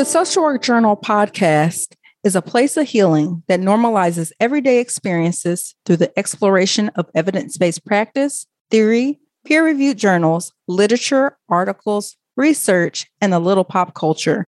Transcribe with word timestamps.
The 0.00 0.06
Social 0.06 0.44
Work 0.44 0.62
Journal 0.62 0.96
podcast 0.96 1.94
is 2.24 2.34
a 2.34 2.40
place 2.40 2.78
of 2.78 2.88
healing 2.88 3.42
that 3.48 3.60
normalizes 3.60 4.32
everyday 4.40 4.78
experiences 4.78 5.74
through 5.84 5.98
the 5.98 6.18
exploration 6.18 6.88
of 6.94 7.10
evidence 7.14 7.58
based 7.58 7.84
practice, 7.84 8.46
theory, 8.70 9.20
peer 9.44 9.62
reviewed 9.62 9.98
journals, 9.98 10.54
literature, 10.66 11.36
articles, 11.50 12.16
research, 12.34 13.10
and 13.20 13.34
a 13.34 13.38
little 13.38 13.62
pop 13.62 13.92
culture. 13.92 14.46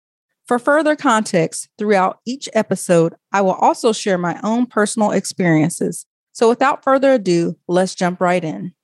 For 0.45 0.59
further 0.59 0.95
context, 0.95 1.67
throughout 1.79 2.19
each 2.27 2.47
episode, 2.53 3.15
I 3.31 3.41
will 3.41 3.53
also 3.53 3.91
share 3.91 4.19
my 4.19 4.39
own 4.43 4.67
personal 4.67 5.09
experiences. 5.09 6.05
So 6.31 6.47
without 6.47 6.83
further 6.83 7.13
ado, 7.13 7.57
let's 7.67 7.95
jump 7.95 8.21
right 8.21 8.43
in. 8.43 8.75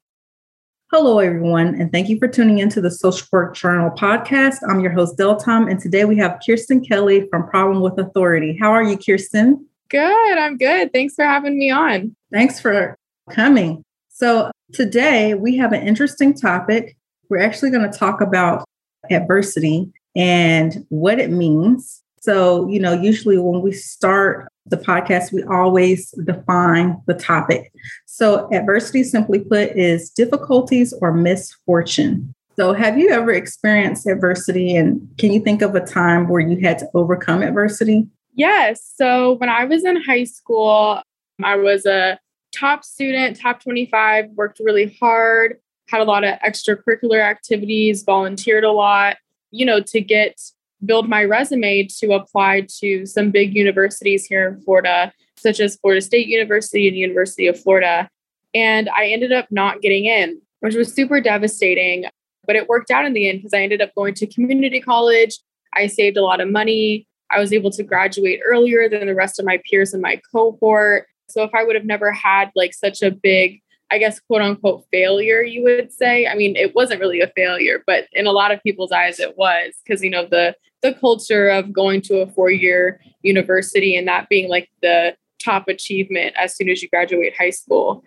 Hello, 0.92 1.18
everyone, 1.18 1.74
and 1.82 1.92
thank 1.92 2.10
you 2.10 2.20
for 2.20 2.28
tuning 2.28 2.60
into 2.60 2.80
the 2.80 2.92
Social 2.92 3.28
Work 3.32 3.56
Journal 3.56 3.90
podcast. 3.90 4.58
I'm 4.70 4.82
your 4.82 4.92
host, 4.92 5.18
Deltom, 5.18 5.68
and 5.68 5.80
today 5.80 6.06
we 6.06 6.16
have 6.18 6.40
Kirsten 6.46 6.86
Kelly 6.86 7.28
from 7.28 7.50
Problem 7.50 7.82
with 7.82 7.98
Authority. 7.98 8.56
How 8.62 8.70
are 8.70 8.84
you, 8.84 8.96
Kirsten? 8.96 9.66
Good, 9.90 10.38
I'm 10.38 10.58
good. 10.58 10.94
Thanks 10.94 11.16
for 11.16 11.26
having 11.26 11.58
me 11.58 11.72
on. 11.72 12.16
Thanks 12.32 12.60
for 12.60 12.96
coming. 13.32 13.84
So, 14.10 14.52
today 14.74 15.34
we 15.34 15.58
have 15.58 15.74
an 15.74 15.82
interesting 15.88 16.36
topic. 16.36 16.96
We're 17.30 17.42
actually 17.42 17.72
going 17.72 17.92
to 17.92 17.98
talk 17.98 18.22
about 18.22 18.64
adversity 19.10 19.92
and 20.16 20.86
what 20.90 21.18
it 21.18 21.32
means. 21.32 22.04
So, 22.26 22.68
you 22.68 22.80
know, 22.80 22.94
usually 22.94 23.38
when 23.38 23.62
we 23.62 23.72
start 23.72 24.52
the 24.66 24.78
podcast, 24.78 25.32
we 25.32 25.44
always 25.44 26.10
define 26.24 27.00
the 27.06 27.14
topic. 27.14 27.72
So, 28.08 28.50
adversity, 28.52 29.04
simply 29.04 29.40
put, 29.40 29.78
is 29.78 30.10
difficulties 30.10 30.92
or 31.02 31.14
misfortune. 31.14 32.34
So, 32.56 32.74
have 32.74 32.98
you 32.98 33.10
ever 33.12 33.32
experienced 33.32 34.08
adversity? 34.08 34.76
And 34.76 35.08
can 35.20 35.32
you 35.32 35.40
think 35.40 35.62
of 35.62 35.76
a 35.76 35.86
time 35.86 36.28
where 36.28 36.42
you 36.42 36.60
had 36.66 36.80
to 36.80 36.90
overcome 36.96 37.44
adversity? 37.44 38.08
Yes. 38.34 38.82
So, 38.96 39.34
when 39.34 39.50
I 39.50 39.66
was 39.66 39.86
in 39.86 40.02
high 40.02 40.24
school, 40.24 41.04
I 41.44 41.58
was 41.58 41.86
a 41.86 42.18
top 42.56 42.84
student, 42.84 43.40
top 43.40 43.62
25, 43.62 44.30
worked 44.32 44.60
really 44.60 44.98
hard, 45.00 45.58
had 45.90 46.02
a 46.02 46.06
lot 46.06 46.24
of 46.24 46.40
extracurricular 46.40 47.22
activities, 47.22 48.02
volunteered 48.02 48.64
a 48.64 48.72
lot, 48.72 49.18
you 49.52 49.64
know, 49.64 49.80
to 49.80 50.02
get 50.02 50.42
build 50.86 51.10
my 51.10 51.24
resume 51.24 51.88
to 52.00 52.14
apply 52.14 52.68
to 52.80 53.06
some 53.06 53.32
big 53.32 53.56
universities 53.56 54.26
here 54.26 54.48
in 54.48 54.62
Florida, 54.62 55.12
such 55.38 55.60
as 55.60 55.76
Florida 55.78 56.02
State 56.02 56.28
University 56.28 56.88
and 56.88 56.98
University 56.98 57.48
of 57.48 57.60
Florida. 57.60 58.10
And 58.54 58.90
I 58.90 59.08
ended 59.08 59.32
up 59.32 59.48
not 59.52 59.82
getting 59.82 60.06
in, 60.06 60.42
which 60.62 60.76
was 60.76 60.94
super 60.94 61.20
devastating. 61.20 62.06
But 62.48 62.56
it 62.56 62.70
worked 62.70 62.92
out 62.92 63.06
in 63.06 63.14
the 63.14 63.28
end 63.28 63.40
because 63.40 63.54
I 63.54 63.62
ended 63.62 63.82
up 63.82 63.94
going 63.96 64.14
to 64.16 64.28
community 64.28 64.80
college. 64.80 65.38
I 65.74 65.88
saved 65.88 66.16
a 66.16 66.24
lot 66.24 66.42
of 66.42 66.50
money. 66.50 67.08
I 67.32 67.40
was 67.40 67.52
able 67.52 67.72
to 67.72 67.84
graduate 67.84 68.40
earlier 68.46 68.88
than 68.88 69.08
the 69.08 69.16
rest 69.16 69.40
of 69.40 69.46
my 69.46 69.60
peers 69.70 69.94
in 69.94 70.02
my 70.02 70.22
cohort. 70.32 71.08
So 71.28 71.44
if 71.44 71.50
I 71.56 71.64
would 71.64 71.76
have 71.76 71.86
never 71.86 72.12
had 72.12 72.52
like 72.56 72.74
such 72.74 73.02
a 73.02 73.10
big 73.12 73.62
I 73.92 73.98
guess, 73.98 74.20
quote 74.20 74.42
unquote, 74.42 74.86
failure, 74.92 75.42
you 75.44 75.64
would 75.64 75.92
say. 75.92 76.28
I 76.28 76.36
mean, 76.36 76.56
it 76.56 76.74
wasn't 76.74 77.02
really 77.02 77.22
a 77.22 77.32
failure, 77.36 77.84
but 77.86 78.06
in 78.14 78.26
a 78.26 78.32
lot 78.32 78.52
of 78.52 78.62
people's 78.64 78.92
eyes, 78.92 79.20
it 79.20 79.38
was 79.38 79.74
because, 79.86 80.04
you 80.04 80.10
know, 80.10 80.26
the, 80.26 80.56
the 80.82 80.94
culture 80.94 81.50
of 81.50 81.72
going 81.72 82.02
to 82.02 82.20
a 82.20 82.28
four 82.28 82.50
year 82.50 83.00
university 83.22 83.96
and 83.96 84.08
that 84.08 84.28
being 84.30 84.50
like 84.50 84.70
the 84.82 85.16
top 85.44 85.68
achievement 85.68 86.36
as 86.38 86.56
soon 86.56 86.70
as 86.70 86.82
you 86.82 86.90
graduate 86.90 87.34
high 87.38 87.52
school. 87.52 88.04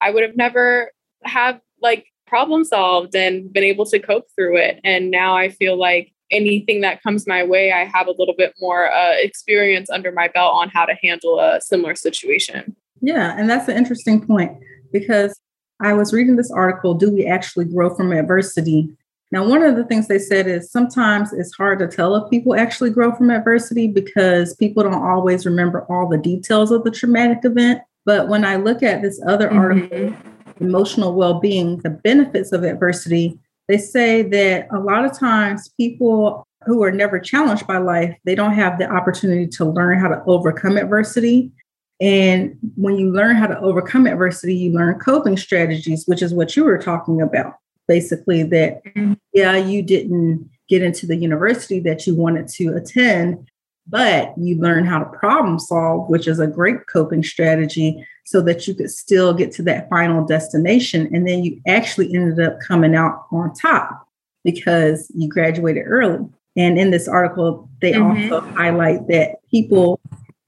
I 0.00 0.10
would 0.10 0.22
have 0.22 0.36
never 0.36 0.92
have 1.24 1.60
like 1.82 2.06
problem 2.26 2.64
solved 2.64 3.14
and 3.16 3.52
been 3.52 3.64
able 3.64 3.86
to 3.86 3.98
cope 3.98 4.26
through 4.36 4.58
it. 4.58 4.80
And 4.84 5.10
now 5.10 5.36
I 5.36 5.48
feel 5.48 5.78
like 5.78 6.12
anything 6.30 6.82
that 6.82 7.02
comes 7.02 7.26
my 7.26 7.42
way, 7.42 7.72
I 7.72 7.84
have 7.84 8.06
a 8.06 8.14
little 8.16 8.34
bit 8.36 8.54
more 8.60 8.92
uh, 8.92 9.14
experience 9.16 9.90
under 9.90 10.12
my 10.12 10.28
belt 10.28 10.52
on 10.54 10.68
how 10.68 10.84
to 10.84 10.94
handle 11.02 11.40
a 11.40 11.60
similar 11.60 11.94
situation. 11.94 12.76
Yeah, 13.00 13.34
and 13.36 13.48
that's 13.48 13.68
an 13.68 13.76
interesting 13.76 14.24
point 14.24 14.58
because 14.92 15.38
I 15.80 15.92
was 15.92 16.12
reading 16.12 16.36
this 16.36 16.50
article, 16.50 16.94
Do 16.94 17.10
We 17.10 17.26
Actually 17.26 17.66
Grow 17.66 17.94
from 17.94 18.12
Adversity? 18.12 18.90
Now, 19.30 19.46
one 19.46 19.62
of 19.62 19.76
the 19.76 19.84
things 19.84 20.08
they 20.08 20.18
said 20.18 20.46
is 20.46 20.70
sometimes 20.70 21.32
it's 21.32 21.54
hard 21.54 21.78
to 21.80 21.86
tell 21.86 22.16
if 22.16 22.30
people 22.30 22.54
actually 22.54 22.90
grow 22.90 23.14
from 23.14 23.30
adversity 23.30 23.86
because 23.86 24.56
people 24.56 24.82
don't 24.82 24.94
always 24.94 25.44
remember 25.44 25.84
all 25.90 26.08
the 26.08 26.16
details 26.16 26.70
of 26.70 26.82
the 26.82 26.90
traumatic 26.90 27.44
event. 27.44 27.82
But 28.06 28.28
when 28.28 28.44
I 28.44 28.56
look 28.56 28.82
at 28.82 29.02
this 29.02 29.20
other 29.26 29.48
mm-hmm. 29.48 29.58
article, 29.58 30.14
Emotional 30.60 31.14
Well 31.14 31.40
Being, 31.40 31.76
the 31.78 31.90
benefits 31.90 32.52
of 32.52 32.64
adversity, 32.64 33.38
they 33.68 33.76
say 33.76 34.22
that 34.22 34.66
a 34.72 34.78
lot 34.78 35.04
of 35.04 35.16
times 35.18 35.68
people 35.76 36.46
who 36.64 36.82
are 36.82 36.90
never 36.90 37.20
challenged 37.20 37.66
by 37.66 37.78
life, 37.78 38.16
they 38.24 38.34
don't 38.34 38.54
have 38.54 38.78
the 38.78 38.90
opportunity 38.90 39.46
to 39.46 39.64
learn 39.66 39.98
how 39.98 40.08
to 40.08 40.22
overcome 40.26 40.78
adversity. 40.78 41.52
And 42.00 42.56
when 42.76 42.96
you 42.96 43.10
learn 43.10 43.36
how 43.36 43.46
to 43.46 43.58
overcome 43.58 44.06
adversity, 44.06 44.54
you 44.54 44.72
learn 44.72 44.98
coping 44.98 45.36
strategies, 45.36 46.06
which 46.06 46.22
is 46.22 46.32
what 46.32 46.56
you 46.56 46.64
were 46.64 46.78
talking 46.78 47.20
about. 47.20 47.54
Basically, 47.88 48.42
that, 48.44 48.84
mm-hmm. 48.84 49.14
yeah, 49.32 49.56
you 49.56 49.82
didn't 49.82 50.48
get 50.68 50.82
into 50.82 51.06
the 51.06 51.16
university 51.16 51.80
that 51.80 52.06
you 52.06 52.14
wanted 52.14 52.46
to 52.48 52.76
attend, 52.76 53.48
but 53.86 54.34
you 54.36 54.56
learn 54.60 54.84
how 54.84 54.98
to 54.98 55.18
problem 55.18 55.58
solve, 55.58 56.08
which 56.08 56.28
is 56.28 56.38
a 56.38 56.46
great 56.46 56.86
coping 56.86 57.22
strategy 57.22 58.06
so 58.24 58.42
that 58.42 58.68
you 58.68 58.74
could 58.74 58.90
still 58.90 59.32
get 59.32 59.50
to 59.52 59.62
that 59.62 59.88
final 59.88 60.24
destination. 60.24 61.08
And 61.14 61.26
then 61.26 61.42
you 61.42 61.60
actually 61.66 62.14
ended 62.14 62.38
up 62.46 62.60
coming 62.60 62.94
out 62.94 63.24
on 63.32 63.54
top 63.54 64.06
because 64.44 65.10
you 65.14 65.28
graduated 65.28 65.84
early. 65.86 66.26
And 66.54 66.78
in 66.78 66.90
this 66.90 67.08
article, 67.08 67.68
they 67.80 67.92
mm-hmm. 67.92 68.32
also 68.32 68.46
highlight 68.52 69.08
that 69.08 69.36
people 69.50 69.98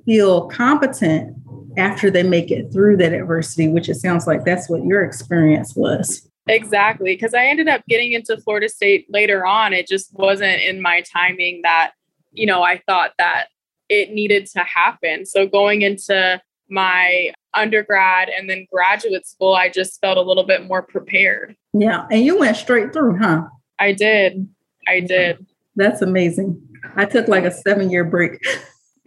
feel 0.05 0.49
competent 0.49 1.37
after 1.77 2.11
they 2.11 2.23
make 2.23 2.51
it 2.51 2.73
through 2.73 2.97
that 2.99 3.13
adversity, 3.13 3.69
which 3.69 3.89
it 3.89 3.97
sounds 3.97 4.27
like 4.27 4.45
that's 4.45 4.69
what 4.69 4.85
your 4.85 5.03
experience 5.03 5.75
was. 5.75 6.29
Exactly. 6.49 7.15
Because 7.15 7.35
I 7.35 7.47
ended 7.47 7.69
up 7.69 7.83
getting 7.89 8.13
into 8.13 8.37
Florida 8.39 8.69
State 8.69 9.07
later 9.09 9.47
on. 9.47 9.73
It 9.73 9.87
just 9.87 10.13
wasn't 10.15 10.63
in 10.63 10.83
my 10.83 11.03
timing 11.03 11.61
that, 11.63 11.93
you 12.33 12.47
know, 12.47 12.63
I 12.63 12.83
thought 12.87 13.13
that 13.19 13.49
it 13.89 14.13
needed 14.13 14.47
to 14.47 14.61
happen. 14.61 15.27
So 15.27 15.47
going 15.47 15.83
into 15.83 16.41
my 16.69 17.33
undergrad 17.55 18.29
and 18.29 18.49
then 18.49 18.67
graduate 18.73 19.27
school, 19.27 19.55
I 19.55 19.69
just 19.69 20.01
felt 20.01 20.17
a 20.19 20.23
little 20.23 20.45
bit 20.45 20.67
more 20.67 20.83
prepared. 20.83 21.57
Yeah. 21.73 22.07
And 22.11 22.25
you 22.25 22.39
went 22.39 22.57
straight 22.57 22.93
through, 22.93 23.19
huh? 23.19 23.45
I 23.79 23.93
did. 23.93 24.49
I 24.89 25.01
did. 25.01 25.47
That's 25.77 26.03
amazing. 26.03 26.61
I 26.97 27.05
took 27.05 27.29
like 27.29 27.45
a 27.45 27.51
seven 27.51 27.91
year 27.91 28.05
break. 28.05 28.41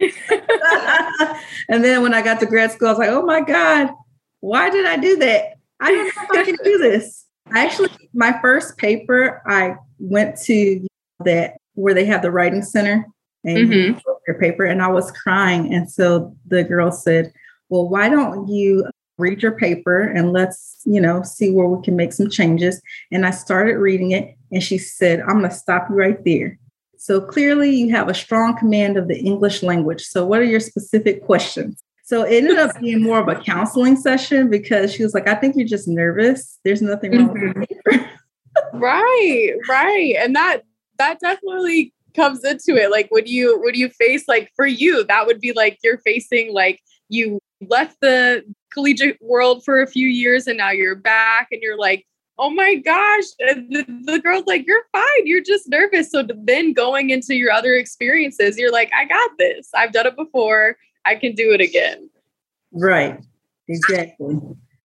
and 1.68 1.84
then 1.84 2.02
when 2.02 2.14
I 2.14 2.22
got 2.22 2.40
to 2.40 2.46
grad 2.46 2.72
school, 2.72 2.88
I 2.88 2.92
was 2.92 2.98
like, 2.98 3.10
oh 3.10 3.22
my 3.22 3.40
God, 3.40 3.90
why 4.40 4.70
did 4.70 4.86
I 4.86 4.96
do 4.96 5.16
that? 5.16 5.54
I 5.80 5.90
don't 5.90 6.04
know 6.04 6.22
if 6.22 6.30
I 6.30 6.44
can 6.44 6.56
do 6.64 6.78
this. 6.82 7.24
Actually, 7.54 7.90
my 8.12 8.38
first 8.40 8.76
paper, 8.76 9.42
I 9.46 9.76
went 9.98 10.40
to 10.42 10.86
that 11.24 11.56
where 11.74 11.94
they 11.94 12.04
have 12.06 12.22
the 12.22 12.30
writing 12.30 12.62
center 12.62 13.06
and 13.44 13.68
mm-hmm. 13.68 13.98
your 14.26 14.38
paper, 14.38 14.64
and 14.64 14.82
I 14.82 14.88
was 14.88 15.10
crying. 15.10 15.72
And 15.72 15.90
so 15.90 16.34
the 16.46 16.64
girl 16.64 16.90
said, 16.90 17.32
Well, 17.68 17.88
why 17.88 18.08
don't 18.08 18.48
you 18.48 18.88
read 19.18 19.42
your 19.42 19.52
paper 19.52 20.00
and 20.00 20.32
let's, 20.32 20.80
you 20.84 21.00
know, 21.00 21.22
see 21.22 21.52
where 21.52 21.68
we 21.68 21.82
can 21.84 21.94
make 21.94 22.12
some 22.12 22.28
changes. 22.28 22.80
And 23.12 23.26
I 23.26 23.30
started 23.30 23.76
reading 23.76 24.12
it, 24.12 24.36
and 24.50 24.62
she 24.62 24.78
said, 24.78 25.20
I'm 25.20 25.38
going 25.38 25.50
to 25.50 25.54
stop 25.54 25.88
you 25.90 25.96
right 25.96 26.22
there. 26.24 26.58
So 27.04 27.20
clearly, 27.20 27.68
you 27.68 27.90
have 27.90 28.08
a 28.08 28.14
strong 28.14 28.56
command 28.56 28.96
of 28.96 29.08
the 29.08 29.18
English 29.18 29.62
language. 29.62 30.06
So, 30.06 30.24
what 30.24 30.40
are 30.40 30.44
your 30.44 30.58
specific 30.58 31.22
questions? 31.22 31.82
So 32.02 32.22
it 32.22 32.36
ended 32.36 32.58
up 32.58 32.80
being 32.80 33.02
more 33.02 33.18
of 33.18 33.28
a 33.28 33.38
counseling 33.42 33.96
session 33.96 34.48
because 34.48 34.90
she 34.94 35.02
was 35.02 35.12
like, 35.12 35.28
I 35.28 35.34
think 35.34 35.54
you're 35.54 35.68
just 35.68 35.86
nervous. 35.86 36.58
There's 36.64 36.80
nothing 36.80 37.12
wrong 37.12 37.28
mm-hmm. 37.28 37.60
with 37.60 38.06
right, 38.72 39.52
right. 39.68 40.14
And 40.18 40.34
that 40.34 40.62
that 40.98 41.20
definitely 41.20 41.92
comes 42.16 42.42
into 42.42 42.74
it. 42.74 42.90
Like 42.90 43.08
when 43.10 43.26
you 43.26 43.60
when 43.60 43.74
you 43.74 43.90
face 43.90 44.24
like 44.26 44.50
for 44.56 44.66
you, 44.66 45.04
that 45.04 45.26
would 45.26 45.40
be 45.40 45.52
like 45.52 45.78
you're 45.84 45.98
facing 45.98 46.54
like 46.54 46.80
you 47.10 47.38
left 47.60 47.98
the 48.00 48.44
collegiate 48.72 49.18
world 49.20 49.62
for 49.62 49.82
a 49.82 49.86
few 49.86 50.08
years 50.08 50.46
and 50.46 50.56
now 50.56 50.70
you're 50.70 50.96
back 50.96 51.48
and 51.52 51.60
you're 51.60 51.78
like 51.78 52.06
oh 52.38 52.50
my 52.50 52.74
gosh. 52.76 53.24
The, 53.38 53.84
the, 54.04 54.20
girl's 54.20 54.46
like, 54.46 54.66
you're 54.66 54.84
fine. 54.92 55.26
You're 55.26 55.42
just 55.42 55.68
nervous. 55.68 56.10
So 56.10 56.26
then 56.28 56.72
going 56.72 57.10
into 57.10 57.34
your 57.34 57.52
other 57.52 57.74
experiences, 57.74 58.58
you're 58.58 58.72
like, 58.72 58.90
I 58.96 59.04
got 59.04 59.30
this. 59.38 59.70
I've 59.74 59.92
done 59.92 60.06
it 60.06 60.16
before. 60.16 60.76
I 61.04 61.14
can 61.14 61.34
do 61.34 61.52
it 61.52 61.60
again. 61.60 62.08
Right. 62.72 63.20
Exactly. 63.68 64.38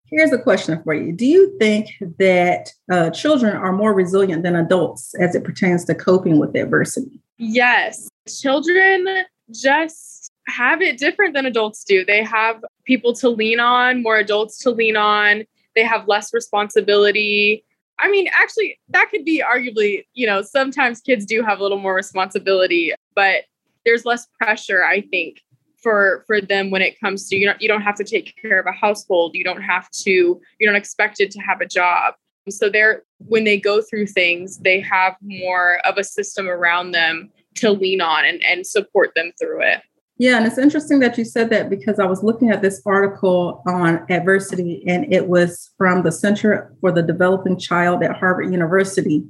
Here's 0.09 0.31
a 0.31 0.37
question 0.37 0.81
for 0.83 0.93
you 0.93 1.11
Do 1.11 1.25
you 1.25 1.57
think 1.57 1.89
that 2.19 2.71
uh, 2.91 3.09
children 3.09 3.55
are 3.55 3.71
more 3.71 3.93
resilient 3.93 4.43
than 4.43 4.55
adults 4.55 5.15
as 5.19 5.35
it 5.35 5.43
pertains 5.43 5.85
to 5.85 5.95
coping 5.95 6.39
with 6.39 6.55
adversity? 6.55 7.19
Yes. 7.37 8.09
Children 8.27 9.07
just 9.51 10.31
have 10.47 10.81
it 10.81 10.97
different 10.97 11.33
than 11.33 11.45
adults 11.45 11.83
do. 11.83 12.05
They 12.05 12.23
have 12.23 12.63
people 12.85 13.13
to 13.13 13.29
lean 13.29 13.59
on, 13.59 14.03
more 14.03 14.17
adults 14.17 14.59
to 14.59 14.71
lean 14.71 14.95
on 14.95 15.45
they 15.75 15.83
have 15.83 16.07
less 16.07 16.33
responsibility. 16.33 17.63
I 17.99 18.09
mean, 18.09 18.27
actually, 18.33 18.79
that 18.89 19.09
could 19.11 19.25
be 19.25 19.43
arguably, 19.45 20.05
you 20.13 20.25
know, 20.25 20.41
sometimes 20.41 21.01
kids 21.01 21.25
do 21.25 21.41
have 21.43 21.59
a 21.59 21.63
little 21.63 21.79
more 21.79 21.93
responsibility, 21.93 22.93
but 23.15 23.43
there's 23.85 24.05
less 24.05 24.27
pressure, 24.39 24.83
I 24.83 25.01
think, 25.01 25.41
for 25.77 26.23
for 26.25 26.39
them 26.39 26.71
when 26.71 26.81
it 26.81 26.99
comes 26.99 27.27
to 27.27 27.35
you 27.35 27.45
know 27.45 27.53
you 27.59 27.67
don't 27.67 27.81
have 27.81 27.95
to 27.95 28.05
take 28.05 28.35
care 28.41 28.59
of 28.59 28.65
a 28.65 28.71
household. 28.71 29.35
You 29.35 29.43
don't 29.43 29.61
have 29.61 29.89
to 30.03 30.41
you're 30.59 30.71
not 30.71 30.77
expected 30.77 31.29
to 31.31 31.39
have 31.41 31.61
a 31.61 31.67
job. 31.67 32.15
So 32.49 32.69
they're 32.69 33.03
when 33.19 33.43
they 33.43 33.57
go 33.57 33.81
through 33.81 34.07
things 34.07 34.57
they 34.57 34.79
have 34.81 35.15
more 35.21 35.79
of 35.85 35.97
a 35.97 36.03
system 36.03 36.49
around 36.49 36.91
them 36.91 37.31
to 37.55 37.71
lean 37.71 38.01
on 38.01 38.25
and, 38.25 38.43
and 38.43 38.65
support 38.65 39.13
them 39.15 39.31
through 39.39 39.61
it 39.61 39.81
yeah 40.23 40.37
and 40.37 40.47
it's 40.47 40.57
interesting 40.57 40.99
that 40.99 41.17
you 41.17 41.25
said 41.25 41.49
that 41.49 41.69
because 41.69 41.99
i 41.99 42.05
was 42.05 42.23
looking 42.23 42.49
at 42.49 42.61
this 42.61 42.81
article 42.85 43.61
on 43.67 44.05
adversity 44.09 44.83
and 44.87 45.11
it 45.13 45.27
was 45.27 45.71
from 45.77 46.03
the 46.03 46.11
center 46.11 46.73
for 46.79 46.91
the 46.91 47.03
developing 47.03 47.57
child 47.57 48.01
at 48.03 48.15
harvard 48.15 48.51
university 48.51 49.23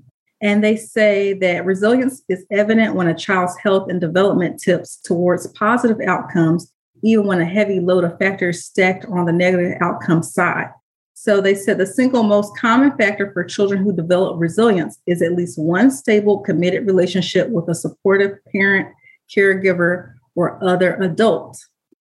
and 0.43 0.61
they 0.61 0.75
say 0.75 1.31
that 1.35 1.63
resilience 1.63 2.21
is 2.27 2.45
evident 2.51 2.95
when 2.95 3.07
a 3.07 3.15
child's 3.15 3.57
health 3.59 3.89
and 3.89 4.01
development 4.01 4.61
tips 4.61 4.97
towards 4.97 5.47
positive 5.53 6.01
outcomes, 6.05 6.69
even 7.01 7.25
when 7.25 7.39
a 7.39 7.45
heavy 7.45 7.79
load 7.79 8.03
of 8.03 8.19
factors 8.19 8.65
stacked 8.65 9.05
on 9.05 9.23
the 9.23 9.31
negative 9.31 9.77
outcome 9.79 10.21
side. 10.21 10.67
So 11.13 11.39
they 11.39 11.55
said 11.55 11.77
the 11.77 11.85
single 11.85 12.23
most 12.23 12.57
common 12.57 12.91
factor 12.97 13.31
for 13.31 13.45
children 13.45 13.81
who 13.81 13.95
develop 13.95 14.37
resilience 14.37 14.99
is 15.07 15.21
at 15.21 15.31
least 15.31 15.57
one 15.57 15.89
stable, 15.89 16.39
committed 16.39 16.85
relationship 16.85 17.47
with 17.47 17.69
a 17.69 17.75
supportive 17.75 18.37
parent, 18.51 18.89
caregiver, 19.33 20.15
or 20.35 20.63
other 20.63 20.95
adult. 20.95 21.57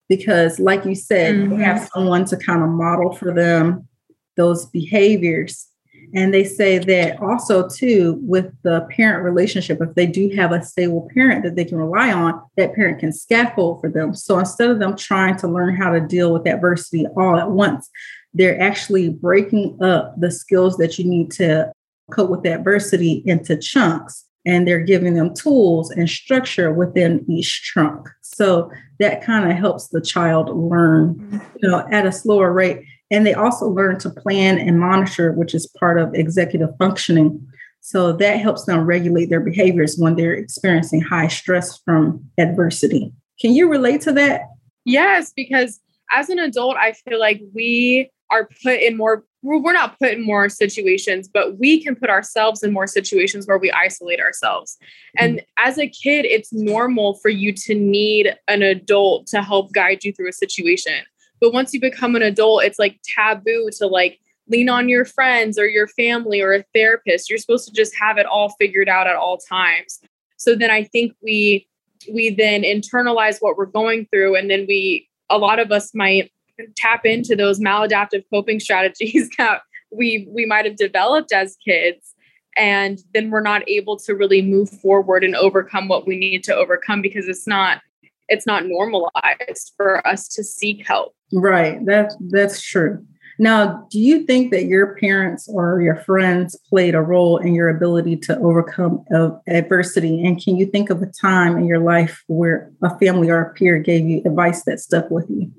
Because, 0.09 0.59
like 0.59 0.85
you 0.85 0.95
said, 0.95 1.35
mm-hmm. 1.35 1.57
they 1.57 1.65
have 1.65 1.89
someone 1.95 2.25
to 2.27 2.37
kind 2.37 2.63
of 2.63 2.69
model 2.69 3.13
for 3.13 3.33
them 3.33 3.89
those 4.37 4.67
behaviors 4.67 5.69
and 6.15 6.33
they 6.33 6.45
say 6.45 6.79
that 6.79 7.21
also 7.23 7.69
too 7.69 8.19
with 8.23 8.53
the 8.63 8.87
parent 8.91 9.25
relationship, 9.25 9.81
if 9.81 9.95
they 9.95 10.07
do 10.07 10.29
have 10.37 10.53
a 10.53 10.63
stable 10.63 11.09
parent 11.15 11.43
that 11.45 11.57
they 11.57 11.65
can 11.65 11.79
rely 11.79 12.13
on, 12.13 12.41
that 12.57 12.75
parent 12.75 12.99
can 12.99 13.13
scaffold 13.13 13.81
for 13.81 13.89
them. 13.89 14.15
So 14.15 14.39
instead 14.39 14.71
of 14.71 14.79
them 14.79 14.97
trying 14.97 15.37
to 15.39 15.49
learn 15.49 15.75
how 15.75 15.91
to 15.91 16.01
deal 16.01 16.33
with 16.33 16.47
adversity 16.47 17.07
all 17.17 17.37
at 17.37 17.51
once, 17.51 17.89
they're 18.35 18.61
actually 18.61 19.09
breaking 19.09 19.83
up 19.83 20.15
the 20.19 20.31
skills 20.31 20.77
that 20.77 20.99
you 20.99 21.07
need 21.07 21.31
to 21.33 21.73
cope 22.11 22.31
with 22.31 22.47
adversity 22.47 23.23
into 23.25 23.57
chunks 23.57 24.27
and 24.45 24.67
they're 24.67 24.81
giving 24.81 25.15
them 25.15 25.35
tools 25.35 25.91
and 25.91 26.09
structure 26.09 26.73
within 26.73 27.25
each 27.29 27.63
trunk 27.73 28.09
so 28.21 28.71
that 28.99 29.25
kind 29.25 29.51
of 29.51 29.57
helps 29.57 29.89
the 29.89 30.01
child 30.01 30.49
learn 30.55 31.41
you 31.61 31.69
know 31.69 31.87
at 31.91 32.07
a 32.07 32.13
slower 32.13 32.53
rate 32.53 32.85
and 33.13 33.27
they 33.27 33.35
also 33.35 33.69
learn 33.69 33.99
to 33.99 34.11
plan 34.11 34.59
and 34.59 34.81
monitor, 34.81 35.33
which 35.33 35.55
is 35.55 35.67
part 35.79 35.99
of 35.99 36.15
executive 36.15 36.71
functioning. 36.79 37.47
So 37.81 38.13
that 38.15 38.41
helps 38.41 38.65
them 38.65 38.87
regulate 38.87 39.27
their 39.27 39.41
behaviors 39.41 39.99
when 39.99 40.17
they're 40.17 40.33
experiencing 40.33 41.03
high 41.03 41.29
stress 41.29 41.79
from 41.85 42.25
adversity. 42.39 43.13
Can 43.39 43.53
you 43.53 43.69
relate 43.69 44.01
to 44.03 44.13
that? 44.13 44.43
Yes, 44.87 45.31
because 45.37 45.79
as 46.11 46.31
an 46.31 46.39
adult, 46.39 46.77
I 46.77 46.93
feel 46.93 47.21
like 47.21 47.43
we 47.55 48.11
are 48.31 48.49
put 48.63 48.81
in 48.81 48.97
more, 48.97 49.25
we're 49.43 49.73
not 49.73 49.99
put 49.99 50.13
in 50.13 50.25
more 50.25 50.49
situations, 50.49 51.29
but 51.29 51.59
we 51.59 51.83
can 51.83 51.97
put 51.97 52.11
ourselves 52.11 52.63
in 52.63 52.73
more 52.73 52.87
situations 52.87 53.47
where 53.47 53.59
we 53.59 53.73
isolate 53.73 54.21
ourselves. 54.21 54.79
And 55.19 55.39
mm-hmm. 55.39 55.69
as 55.69 55.79
a 55.79 55.89
kid, 55.89 56.25
it's 56.25 56.53
normal 56.53 57.15
for 57.15 57.29
you 57.29 57.53
to 57.53 57.75
need 57.75 58.37
an 58.47 58.63
adult 58.63 59.27
to 59.29 59.43
help 59.43 59.73
guide 59.73 60.05
you 60.05 60.13
through 60.13 60.29
a 60.29 60.33
situation. 60.33 61.03
But 61.41 61.53
once 61.53 61.75
you 61.75 61.81
become 61.81 62.15
an 62.15 62.23
adult, 62.23 62.63
it's 62.63 62.79
like 62.79 63.01
taboo 63.03 63.71
to 63.79 63.87
like 63.89 64.21
lean 64.49 64.69
on 64.69 64.89
your 64.89 65.05
friends 65.05 65.59
or 65.59 65.67
your 65.67 65.89
family 65.89 66.41
or 66.41 66.53
a 66.53 66.65
therapist. 66.73 67.29
You're 67.29 67.39
supposed 67.39 67.67
to 67.67 67.73
just 67.73 67.95
have 67.97 68.19
it 68.19 68.27
all 68.27 68.51
figured 68.61 68.89
out 68.89 69.09
at 69.09 69.17
all 69.17 69.39
times. 69.39 69.99
So 70.37 70.55
then 70.55 70.71
I 70.71 70.85
think 70.85 71.15
we 71.23 71.67
we 72.13 72.31
then 72.31 72.63
internalize 72.63 73.37
what 73.41 73.57
we're 73.57 73.67
going 73.67 74.07
through 74.07 74.35
and 74.35 74.51
then 74.51 74.67
we 74.67 75.09
a 75.31 75.39
lot 75.39 75.61
of 75.61 75.71
us 75.71 75.95
might 75.95 76.33
tap 76.77 77.05
into 77.05 77.37
those 77.37 77.61
maladaptive 77.61 78.25
coping 78.33 78.61
strategies 78.61 79.29
that 79.39 79.63
we 79.91 80.29
we 80.31 80.47
might 80.47 80.65
have 80.65 80.77
developed 80.77 81.33
as 81.33 81.57
kids 81.65 82.15
and 82.57 83.01
then 83.15 83.31
we're 83.31 83.41
not 83.41 83.67
able 83.69 83.97
to 83.97 84.15
really 84.15 84.43
move 84.43 84.69
forward 84.69 85.25
and 85.25 85.35
overcome 85.37 85.89
what 85.89 86.07
we 86.07 86.17
need 86.17 86.45
to 86.45 86.55
overcome 86.55 87.01
because 87.01 87.29
it's 87.29 87.47
not 87.47 87.81
it's 88.29 88.47
not 88.47 88.67
normalized 88.67 89.73
for 89.77 90.07
us 90.07 90.29
to 90.29 90.43
seek 90.43 90.87
help 90.87 91.15
Right. 91.33 91.85
That's 91.85 92.15
that's 92.31 92.63
true. 92.63 93.05
Now, 93.39 93.87
do 93.91 93.99
you 93.99 94.25
think 94.25 94.53
that 94.53 94.67
your 94.67 94.95
parents 94.97 95.49
or 95.49 95.81
your 95.81 95.97
friends 95.97 96.57
played 96.69 96.95
a 96.95 97.01
role 97.01 97.39
in 97.39 97.55
your 97.55 97.71
ability 97.71 98.17
to 98.19 98.39
overcome 98.39 99.05
adversity? 99.49 100.25
And 100.25 100.41
can 100.41 100.57
you 100.57 100.67
think 100.67 100.91
of 100.91 101.03
a 101.03 101.07
time 101.07 101.57
in 101.57 101.67
your 101.67 101.81
life 101.81 102.23
where 102.29 102.71
a 102.83 102.97
family 102.99 103.31
or 103.31 103.41
a 103.41 103.55
peer 103.55 103.79
gave 103.79 104.05
you 104.05 104.23
advice 104.27 104.65
that 104.65 104.81
stuck 104.81 105.11
with 105.11 105.29
you? 105.31 105.51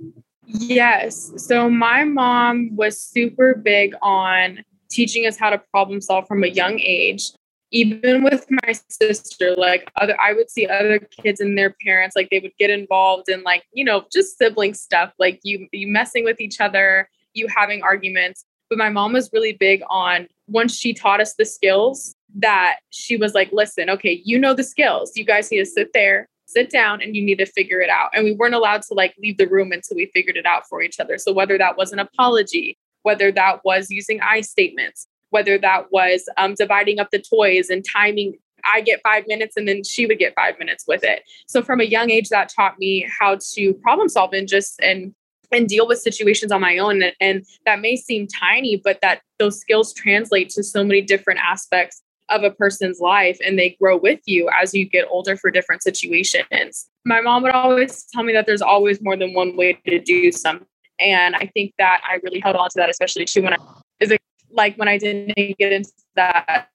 Yes. 0.46 1.32
So 1.38 1.70
my 1.70 2.04
mom 2.04 2.76
was 2.76 3.02
super 3.02 3.56
big 3.56 3.94
on 4.02 4.64
teaching 4.90 5.26
us 5.26 5.38
how 5.38 5.50
to 5.50 5.58
problem 5.58 6.02
solve 6.02 6.28
from 6.28 6.44
a 6.44 6.48
young 6.48 6.80
age. 6.80 7.32
Even 7.72 8.24
with 8.24 8.46
my 8.50 8.74
sister 8.92 9.56
like 9.56 9.90
other 10.00 10.16
i 10.22 10.32
would 10.32 10.48
see 10.48 10.68
other 10.68 11.00
kids 11.00 11.40
and 11.40 11.58
their 11.58 11.76
parents 11.84 12.16
like 12.16 12.30
they 12.30 12.38
would 12.38 12.56
get 12.60 12.70
involved 12.70 13.28
in 13.30 13.42
like 13.42 13.64
you 13.74 13.84
know 13.84 14.06
just 14.14 14.38
sibling 14.38 14.76
stuff 14.76 15.12
like 15.18 15.40
you 15.42 15.68
you 15.72 15.88
messing 15.88 16.24
with 16.24 16.40
each 16.40 16.62
other 16.62 17.10
you 17.34 17.48
having 17.48 17.82
arguments. 17.82 18.46
But 18.70 18.78
my 18.78 18.90
mom 18.90 19.14
was 19.14 19.32
really 19.34 19.54
big 19.54 19.82
on 19.90 20.28
once 20.48 20.76
she 20.76 20.94
taught 20.94 21.20
us 21.20 21.34
the 21.34 21.46
skills 21.46 22.16
that 22.36 22.78
she 22.92 23.18
was 23.18 23.34
like 23.34 23.50
listen 23.52 23.90
okay 23.90 24.22
you 24.24 24.38
know 24.38 24.54
the 24.54 24.64
skills. 24.64 25.12
You 25.16 25.26
guys 25.26 25.50
need 25.50 25.60
to 25.60 25.66
sit 25.66 25.94
there 25.94 26.30
sit 26.54 26.70
down 26.70 27.02
and 27.02 27.16
you 27.16 27.24
need 27.24 27.38
to 27.40 27.46
figure 27.46 27.82
it 27.82 27.90
out 27.90 28.10
and 28.14 28.24
we 28.24 28.34
weren't 28.34 28.56
allowed 28.56 28.82
to 28.82 28.94
like 28.94 29.14
leave 29.22 29.38
the 29.38 29.48
room 29.48 29.72
until 29.72 29.96
we 29.96 30.06
figured 30.14 30.38
it 30.38 30.46
out 30.46 30.68
for 30.68 30.82
each 30.82 31.00
other 31.00 31.18
so 31.18 31.34
whether 31.34 31.58
that 31.58 31.78
was 31.78 31.92
an 31.92 32.00
apology 32.00 32.78
whether 33.02 33.32
that 33.32 33.60
was 33.64 33.90
using 33.90 34.20
i 34.22 34.42
statements 34.42 35.08
whether 35.30 35.58
that 35.58 35.92
was 35.92 36.30
um, 36.38 36.54
dividing 36.54 37.00
up 37.00 37.10
the 37.12 37.20
toys 37.20 37.70
and 37.70 37.84
timing 37.84 38.36
I 38.66 38.82
get 38.82 39.02
five 39.04 39.26
minutes 39.28 39.58
and 39.58 39.68
then 39.68 39.84
she 39.84 40.06
would 40.06 40.20
get 40.20 40.36
five 40.36 40.58
minutes 40.58 40.86
with 40.88 41.04
it. 41.04 41.24
So 41.48 41.62
from 41.62 41.82
a 41.82 41.86
young 41.86 42.10
age, 42.10 42.30
that 42.30 42.50
taught 42.50 42.80
me 42.80 43.06
how 43.20 43.38
to 43.56 43.74
problem 43.74 44.08
solve 44.10 44.34
and 44.34 44.48
just 44.48 44.80
and 44.82 45.14
and 45.52 45.68
deal 45.68 45.88
with 45.88 46.00
situations 46.00 46.52
on 46.52 46.62
my 46.62 46.78
own. 46.78 47.04
And, 47.04 47.14
and 47.20 47.46
that 47.66 47.80
may 47.80 47.96
seem 47.96 48.28
tiny, 48.28 48.82
but 48.84 49.00
that 49.02 49.22
those 49.38 49.60
skills 49.60 49.94
translate 49.94 50.50
to 50.52 50.64
so 50.64 50.84
many 50.84 51.02
different 51.02 51.42
aspects 51.42 52.02
of 52.30 52.44
a 52.44 52.52
person's 52.52 53.00
life 53.00 53.38
and 53.46 53.60
they 53.60 53.72
grow 53.82 53.98
with 53.98 54.20
you 54.26 54.50
as 54.62 54.74
you 54.74 54.86
get 54.86 55.06
older 55.10 55.36
for 55.36 55.52
different 55.52 55.84
situations. 55.84 56.88
My 57.06 57.22
mom 57.22 57.44
would 57.44 57.52
always 57.52 58.06
tell 58.14 58.24
me 58.24 58.34
that 58.34 58.46
there's 58.46 58.62
always 58.62 59.02
more 59.02 59.18
than 59.18 59.34
one 59.34 59.56
way 59.56 59.74
to 59.88 60.00
do 60.00 60.32
something. 60.32 60.68
And 61.00 61.36
I 61.36 61.52
think 61.54 61.74
that 61.78 62.02
I 62.10 62.20
really 62.24 62.40
held 62.40 62.56
on 62.56 62.70
to 62.70 62.74
that, 62.78 62.90
especially 62.90 63.26
too 63.26 63.42
when 63.42 63.54
I 63.54 63.58
is 64.00 64.12
a 64.12 64.18
like 64.52 64.76
when 64.78 64.88
I 64.88 64.98
didn't 64.98 65.36
get 65.58 65.72
into 65.72 65.92
that 66.16 66.70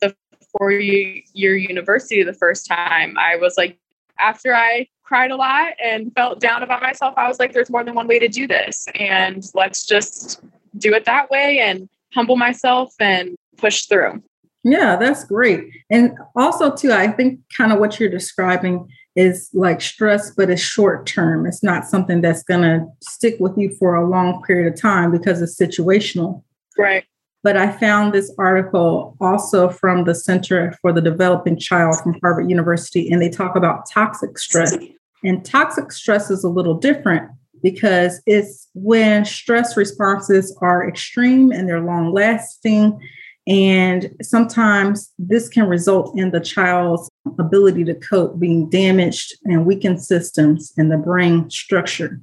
the 0.00 0.14
four 0.56 0.70
year 0.70 1.56
university 1.56 2.22
the 2.22 2.34
first 2.34 2.66
time, 2.66 3.16
I 3.18 3.36
was 3.36 3.56
like, 3.56 3.78
after 4.18 4.54
I 4.54 4.86
cried 5.02 5.30
a 5.30 5.36
lot 5.36 5.72
and 5.82 6.12
felt 6.14 6.40
down 6.40 6.62
about 6.62 6.82
myself, 6.82 7.14
I 7.16 7.28
was 7.28 7.38
like, 7.38 7.52
there's 7.52 7.70
more 7.70 7.82
than 7.84 7.94
one 7.94 8.06
way 8.06 8.18
to 8.18 8.28
do 8.28 8.46
this. 8.46 8.86
And 8.94 9.44
let's 9.54 9.86
just 9.86 10.40
do 10.78 10.94
it 10.94 11.04
that 11.06 11.30
way 11.30 11.58
and 11.60 11.88
humble 12.14 12.36
myself 12.36 12.94
and 13.00 13.34
push 13.56 13.86
through. 13.86 14.22
Yeah, 14.64 14.96
that's 14.96 15.24
great. 15.24 15.64
And 15.90 16.12
also, 16.36 16.74
too, 16.74 16.92
I 16.92 17.08
think 17.08 17.40
kind 17.56 17.72
of 17.72 17.80
what 17.80 17.98
you're 17.98 18.08
describing 18.08 18.88
is 19.16 19.50
like 19.52 19.80
stress, 19.80 20.30
but 20.30 20.50
it's 20.50 20.62
short 20.62 21.06
term. 21.06 21.46
It's 21.46 21.62
not 21.62 21.84
something 21.84 22.20
that's 22.20 22.42
going 22.42 22.62
to 22.62 22.86
stick 23.00 23.36
with 23.40 23.52
you 23.56 23.74
for 23.78 23.94
a 23.94 24.08
long 24.08 24.42
period 24.42 24.72
of 24.72 24.80
time 24.80 25.10
because 25.10 25.42
it's 25.42 25.58
situational. 25.58 26.42
Right. 26.78 27.04
But 27.42 27.56
I 27.56 27.72
found 27.72 28.14
this 28.14 28.32
article 28.38 29.16
also 29.20 29.68
from 29.68 30.04
the 30.04 30.14
Center 30.14 30.76
for 30.80 30.92
the 30.92 31.00
Developing 31.00 31.58
Child 31.58 31.96
from 32.00 32.16
Harvard 32.22 32.48
University, 32.48 33.10
and 33.10 33.20
they 33.20 33.28
talk 33.28 33.56
about 33.56 33.90
toxic 33.90 34.38
stress. 34.38 34.76
And 35.24 35.44
toxic 35.44 35.90
stress 35.90 36.30
is 36.30 36.44
a 36.44 36.48
little 36.48 36.74
different 36.74 37.30
because 37.62 38.22
it's 38.26 38.68
when 38.74 39.24
stress 39.24 39.76
responses 39.76 40.56
are 40.60 40.88
extreme 40.88 41.50
and 41.50 41.68
they're 41.68 41.80
long 41.80 42.12
lasting. 42.12 42.98
And 43.46 44.14
sometimes 44.22 45.12
this 45.18 45.48
can 45.48 45.66
result 45.66 46.16
in 46.16 46.30
the 46.30 46.40
child's 46.40 47.10
ability 47.38 47.84
to 47.84 47.94
cope 47.94 48.38
being 48.38 48.70
damaged 48.70 49.34
and 49.44 49.66
weakened 49.66 50.02
systems 50.02 50.72
in 50.76 50.88
the 50.88 50.96
brain 50.96 51.50
structure. 51.50 52.20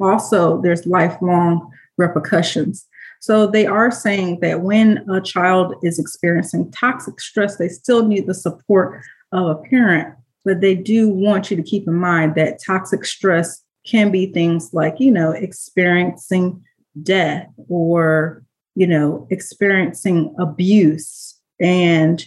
Also, 0.00 0.60
there's 0.62 0.86
lifelong 0.86 1.70
repercussions. 1.98 2.86
So 3.20 3.46
they 3.46 3.66
are 3.66 3.90
saying 3.90 4.40
that 4.40 4.62
when 4.62 5.04
a 5.10 5.20
child 5.20 5.74
is 5.82 5.98
experiencing 5.98 6.70
toxic 6.70 7.20
stress, 7.20 7.56
they 7.56 7.68
still 7.68 8.06
need 8.06 8.26
the 8.26 8.34
support 8.34 9.02
of 9.32 9.46
a 9.46 9.54
parent, 9.56 10.14
but 10.44 10.60
they 10.60 10.74
do 10.74 11.08
want 11.08 11.50
you 11.50 11.56
to 11.56 11.62
keep 11.62 11.86
in 11.86 11.94
mind 11.94 12.34
that 12.36 12.62
toxic 12.64 13.04
stress 13.04 13.62
can 13.86 14.10
be 14.10 14.26
things 14.26 14.72
like, 14.72 15.00
you 15.00 15.10
know, 15.10 15.32
experiencing 15.32 16.62
death 17.02 17.46
or 17.68 18.42
you 18.74 18.86
know, 18.86 19.26
experiencing 19.30 20.34
abuse 20.38 21.38
and, 21.60 22.26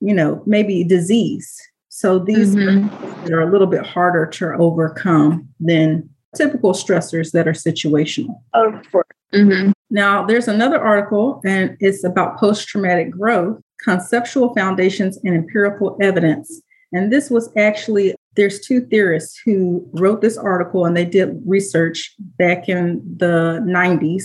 you 0.00 0.14
know, 0.14 0.42
maybe 0.46 0.84
disease. 0.84 1.60
So 1.88 2.18
these 2.18 2.54
mm-hmm. 2.54 3.32
are 3.32 3.40
a 3.40 3.50
little 3.50 3.66
bit 3.66 3.84
harder 3.84 4.26
to 4.26 4.54
overcome 4.54 5.48
than 5.60 6.08
typical 6.34 6.72
stressors 6.72 7.32
that 7.32 7.46
are 7.46 7.52
situational. 7.52 8.40
Of 8.54 8.90
course. 8.90 9.06
Mm-hmm. 9.34 9.72
Now, 9.90 10.24
there's 10.24 10.48
another 10.48 10.80
article, 10.80 11.40
and 11.44 11.76
it's 11.80 12.04
about 12.04 12.38
post 12.38 12.68
traumatic 12.68 13.10
growth, 13.10 13.60
conceptual 13.82 14.54
foundations, 14.54 15.18
and 15.24 15.34
empirical 15.34 15.98
evidence. 16.00 16.62
And 16.92 17.12
this 17.12 17.30
was 17.30 17.50
actually, 17.56 18.14
there's 18.36 18.60
two 18.60 18.80
theorists 18.86 19.40
who 19.44 19.86
wrote 19.92 20.20
this 20.20 20.36
article 20.36 20.84
and 20.84 20.96
they 20.96 21.04
did 21.04 21.40
research 21.46 22.14
back 22.38 22.68
in 22.68 23.02
the 23.16 23.62
90s. 23.66 24.24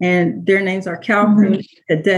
And 0.00 0.44
their 0.46 0.60
names 0.60 0.86
are 0.86 0.96
Calhoun 0.96 1.62
mm-hmm. 1.90 2.10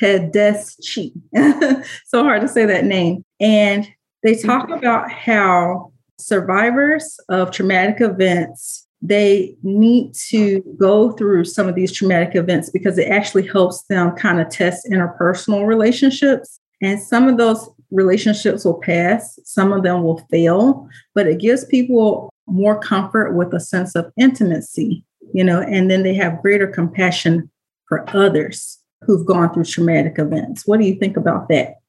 Tedeschi. 0.00 1.12
so 2.06 2.24
hard 2.24 2.40
to 2.40 2.48
say 2.48 2.64
that 2.64 2.84
name. 2.84 3.24
And 3.40 3.86
they 4.22 4.36
talk 4.36 4.64
mm-hmm. 4.64 4.74
about 4.74 5.10
how 5.10 5.92
survivors 6.18 7.18
of 7.28 7.50
traumatic 7.50 8.00
events 8.00 8.86
they 9.02 9.56
need 9.62 10.14
to 10.28 10.60
go 10.78 11.12
through 11.12 11.44
some 11.44 11.68
of 11.68 11.74
these 11.74 11.92
traumatic 11.92 12.36
events 12.36 12.68
because 12.70 12.98
it 12.98 13.08
actually 13.08 13.46
helps 13.46 13.82
them 13.84 14.10
kind 14.12 14.40
of 14.40 14.48
test 14.50 14.86
interpersonal 14.90 15.66
relationships. 15.66 16.60
And 16.82 17.00
some 17.00 17.26
of 17.26 17.38
those 17.38 17.68
relationships 17.90 18.64
will 18.64 18.80
pass, 18.80 19.38
some 19.44 19.72
of 19.72 19.82
them 19.82 20.02
will 20.02 20.18
fail, 20.30 20.88
but 21.14 21.26
it 21.26 21.40
gives 21.40 21.64
people 21.64 22.30
more 22.46 22.78
comfort 22.78 23.34
with 23.34 23.54
a 23.54 23.60
sense 23.60 23.94
of 23.94 24.12
intimacy, 24.18 25.04
you 25.32 25.44
know, 25.44 25.60
and 25.60 25.90
then 25.90 26.02
they 26.02 26.14
have 26.14 26.42
greater 26.42 26.66
compassion 26.66 27.50
for 27.86 28.04
others 28.16 28.78
who've 29.02 29.26
gone 29.26 29.52
through 29.52 29.64
traumatic 29.64 30.18
events. 30.18 30.66
What 30.66 30.80
do 30.80 30.86
you 30.86 30.94
think 30.94 31.16
about 31.16 31.48
that? 31.48 31.80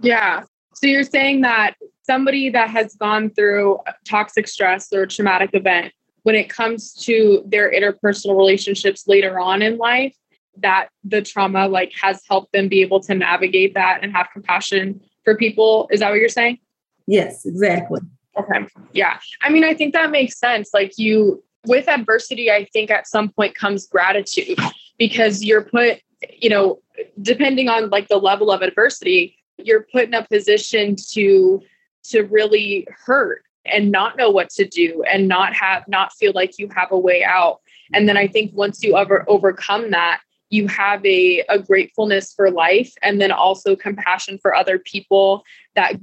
Yeah. 0.00 0.42
So 0.74 0.86
you're 0.86 1.04
saying 1.04 1.42
that 1.42 1.74
somebody 2.02 2.50
that 2.50 2.70
has 2.70 2.94
gone 2.94 3.30
through 3.30 3.78
toxic 4.04 4.46
stress 4.48 4.92
or 4.92 5.06
traumatic 5.06 5.50
event 5.54 5.92
when 6.22 6.34
it 6.34 6.48
comes 6.48 6.92
to 6.92 7.42
their 7.46 7.72
interpersonal 7.72 8.36
relationships 8.36 9.06
later 9.06 9.38
on 9.38 9.62
in 9.62 9.78
life 9.78 10.14
that 10.58 10.88
the 11.04 11.22
trauma 11.22 11.68
like 11.68 11.92
has 12.00 12.20
helped 12.28 12.52
them 12.52 12.68
be 12.68 12.80
able 12.80 13.00
to 13.00 13.14
navigate 13.14 13.74
that 13.74 14.00
and 14.02 14.12
have 14.12 14.28
compassion 14.32 15.00
for 15.24 15.36
people 15.36 15.88
is 15.90 16.00
that 16.00 16.10
what 16.10 16.18
you're 16.18 16.28
saying 16.28 16.58
yes 17.06 17.44
exactly 17.44 18.00
okay 18.38 18.66
yeah 18.92 19.18
i 19.42 19.50
mean 19.50 19.64
i 19.64 19.74
think 19.74 19.92
that 19.92 20.10
makes 20.10 20.38
sense 20.38 20.70
like 20.72 20.92
you 20.96 21.42
with 21.66 21.88
adversity 21.88 22.50
i 22.50 22.64
think 22.72 22.90
at 22.90 23.06
some 23.06 23.28
point 23.28 23.54
comes 23.54 23.86
gratitude 23.86 24.58
because 24.98 25.44
you're 25.44 25.62
put 25.62 26.00
you 26.32 26.48
know 26.48 26.80
depending 27.20 27.68
on 27.68 27.90
like 27.90 28.08
the 28.08 28.16
level 28.16 28.50
of 28.50 28.62
adversity 28.62 29.36
you're 29.58 29.86
put 29.92 30.04
in 30.04 30.14
a 30.14 30.24
position 30.24 30.96
to 30.96 31.62
to 32.02 32.22
really 32.22 32.86
hurt 33.04 33.42
and 33.64 33.90
not 33.90 34.16
know 34.16 34.30
what 34.30 34.50
to 34.50 34.64
do 34.66 35.02
and 35.10 35.28
not 35.28 35.52
have 35.52 35.86
not 35.88 36.12
feel 36.12 36.32
like 36.34 36.58
you 36.58 36.68
have 36.74 36.92
a 36.92 36.98
way 36.98 37.24
out. 37.24 37.60
And 37.92 38.08
then 38.08 38.16
i 38.16 38.26
think 38.26 38.52
once 38.54 38.82
you 38.82 38.96
ever 38.96 39.24
overcome 39.28 39.90
that 39.92 40.20
you 40.50 40.68
have 40.68 41.04
a, 41.04 41.42
a 41.48 41.58
gratefulness 41.58 42.32
for 42.32 42.50
life 42.50 42.92
and 43.02 43.20
then 43.20 43.32
also 43.32 43.74
compassion 43.74 44.38
for 44.38 44.54
other 44.54 44.78
people 44.78 45.44
that 45.74 45.94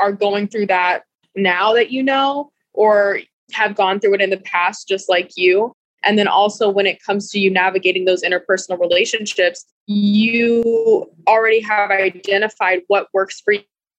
are 0.00 0.12
going 0.12 0.48
through 0.48 0.66
that 0.66 1.04
now 1.36 1.72
that 1.72 1.90
you 1.90 2.02
know 2.02 2.50
or 2.72 3.20
have 3.52 3.74
gone 3.74 4.00
through 4.00 4.14
it 4.14 4.20
in 4.20 4.30
the 4.30 4.38
past 4.38 4.88
just 4.88 5.08
like 5.08 5.32
you 5.36 5.72
and 6.04 6.18
then 6.18 6.26
also 6.26 6.68
when 6.68 6.86
it 6.86 7.02
comes 7.02 7.30
to 7.30 7.38
you 7.38 7.50
navigating 7.50 8.04
those 8.04 8.22
interpersonal 8.22 8.78
relationships 8.78 9.64
you 9.86 11.10
already 11.26 11.60
have 11.60 11.90
identified 11.90 12.80
what 12.88 13.08
works 13.12 13.40
for 13.40 13.54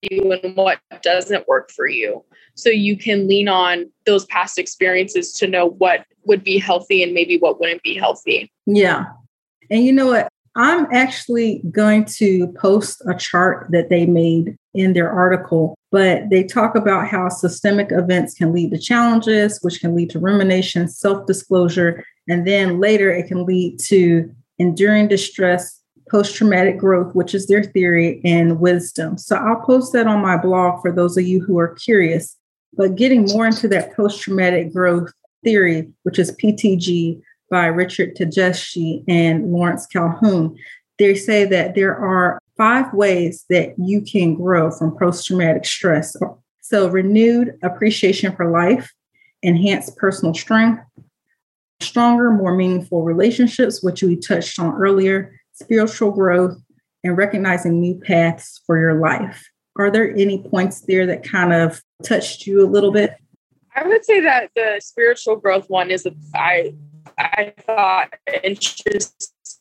you 0.10 0.32
and 0.44 0.56
what 0.56 0.80
doesn't 1.02 1.48
work 1.48 1.72
for 1.72 1.88
you. 1.88 2.24
So 2.56 2.70
you 2.70 2.98
can 2.98 3.28
lean 3.28 3.48
on 3.48 3.90
those 4.06 4.26
past 4.26 4.58
experiences 4.58 5.34
to 5.34 5.48
know 5.48 5.66
what 5.66 6.06
would 6.26 6.44
be 6.44 6.58
healthy 6.58 7.04
and 7.04 7.14
maybe 7.14 7.38
what 7.38 7.60
wouldn't 7.60 7.84
be 7.84 7.96
healthy. 7.96 8.52
Yeah. 8.66 9.06
And 9.70 9.84
you 9.84 9.92
know 9.92 10.08
what? 10.08 10.28
I'm 10.56 10.88
actually 10.94 11.64
going 11.72 12.06
to 12.06 12.48
post 12.60 13.02
a 13.08 13.16
chart 13.16 13.68
that 13.72 13.90
they 13.90 14.06
made 14.06 14.56
in 14.76 14.94
their 14.94 15.10
article, 15.10 15.76
but 15.94 16.28
they 16.32 16.44
talk 16.44 16.74
about 16.74 17.08
how 17.08 17.30
systemic 17.30 17.92
events 17.92 18.34
can 18.34 18.52
lead 18.52 18.72
to 18.72 18.80
challenges, 18.80 19.60
which 19.62 19.80
can 19.80 19.96
lead 19.96 20.10
to 20.10 20.18
rumination, 20.18 20.88
self 20.88 21.28
disclosure, 21.28 22.04
and 22.28 22.48
then 22.48 22.80
later 22.80 23.12
it 23.12 23.28
can 23.28 23.46
lead 23.46 23.80
to 23.80 24.34
enduring 24.58 25.08
distress, 25.08 25.80
post 26.10 26.36
traumatic 26.36 26.80
growth, 26.80 27.14
which 27.14 27.36
is 27.36 27.46
their 27.46 27.64
theory, 27.64 28.22
and 28.26 28.60
wisdom. 28.60 29.20
So 29.20 29.36
I'll 29.36 29.62
post 29.62 29.94
that 29.94 30.08
on 30.08 30.20
my 30.20 30.36
blog 30.36 30.82
for 30.82 30.92
those 30.92 31.16
of 31.16 31.26
you 31.26 31.42
who 31.42 31.60
are 31.60 31.76
curious. 31.76 32.36
But 32.76 32.96
getting 32.96 33.26
more 33.26 33.46
into 33.46 33.68
that 33.68 33.96
post 33.96 34.20
traumatic 34.20 34.74
growth 34.74 35.14
theory, 35.44 35.92
which 36.02 36.18
is 36.18 36.32
PTG 36.32 37.22
by 37.52 37.68
Richard 37.68 38.16
Tedeschi 38.16 39.04
and 39.08 39.52
Lawrence 39.52 39.86
Calhoun, 39.86 40.58
they 40.98 41.14
say 41.14 41.46
that 41.46 41.76
there 41.76 41.96
are 41.96 42.40
five 42.58 42.94
ways 42.94 43.46
that 43.50 43.74
you 43.78 44.02
can 44.02 44.36
grow 44.36 44.72
from 44.72 44.98
post 44.98 45.26
traumatic 45.26 45.66
stress. 45.66 46.16
So, 46.62 46.88
renewed 46.88 47.58
appreciation 47.64 48.36
for 48.36 48.50
life, 48.50 48.92
enhanced 49.42 49.98
personal 49.98 50.34
strength, 50.34 50.82
stronger, 51.82 52.32
more 52.32 52.56
meaningful 52.56 53.04
relationships, 53.04 53.84
which 53.84 54.02
we 54.02 54.16
touched 54.16 54.58
on 54.60 54.74
earlier, 54.74 55.40
spiritual 55.54 56.12
growth, 56.12 56.58
and 57.04 57.18
recognizing 57.18 57.80
new 57.80 58.00
paths 58.00 58.62
for 58.66 58.80
your 58.80 59.00
life. 59.00 59.44
Are 59.76 59.92
there 59.92 60.12
any 60.12 60.42
points 60.42 60.82
there 60.82 61.06
that 61.08 61.24
kind 61.24 61.52
of 61.54 61.82
touched 62.04 62.46
you 62.48 62.66
a 62.66 62.70
little 62.70 62.92
bit? 62.92 63.16
I 63.76 63.88
would 63.88 64.06
say 64.06 64.22
that 64.22 64.52
the 64.56 64.80
spiritual 64.80 65.36
growth 65.36 65.70
one 65.70 65.90
is 65.90 66.08
I 66.36 66.76
I 67.18 67.54
thought 67.66 68.14
interesting 68.44 69.02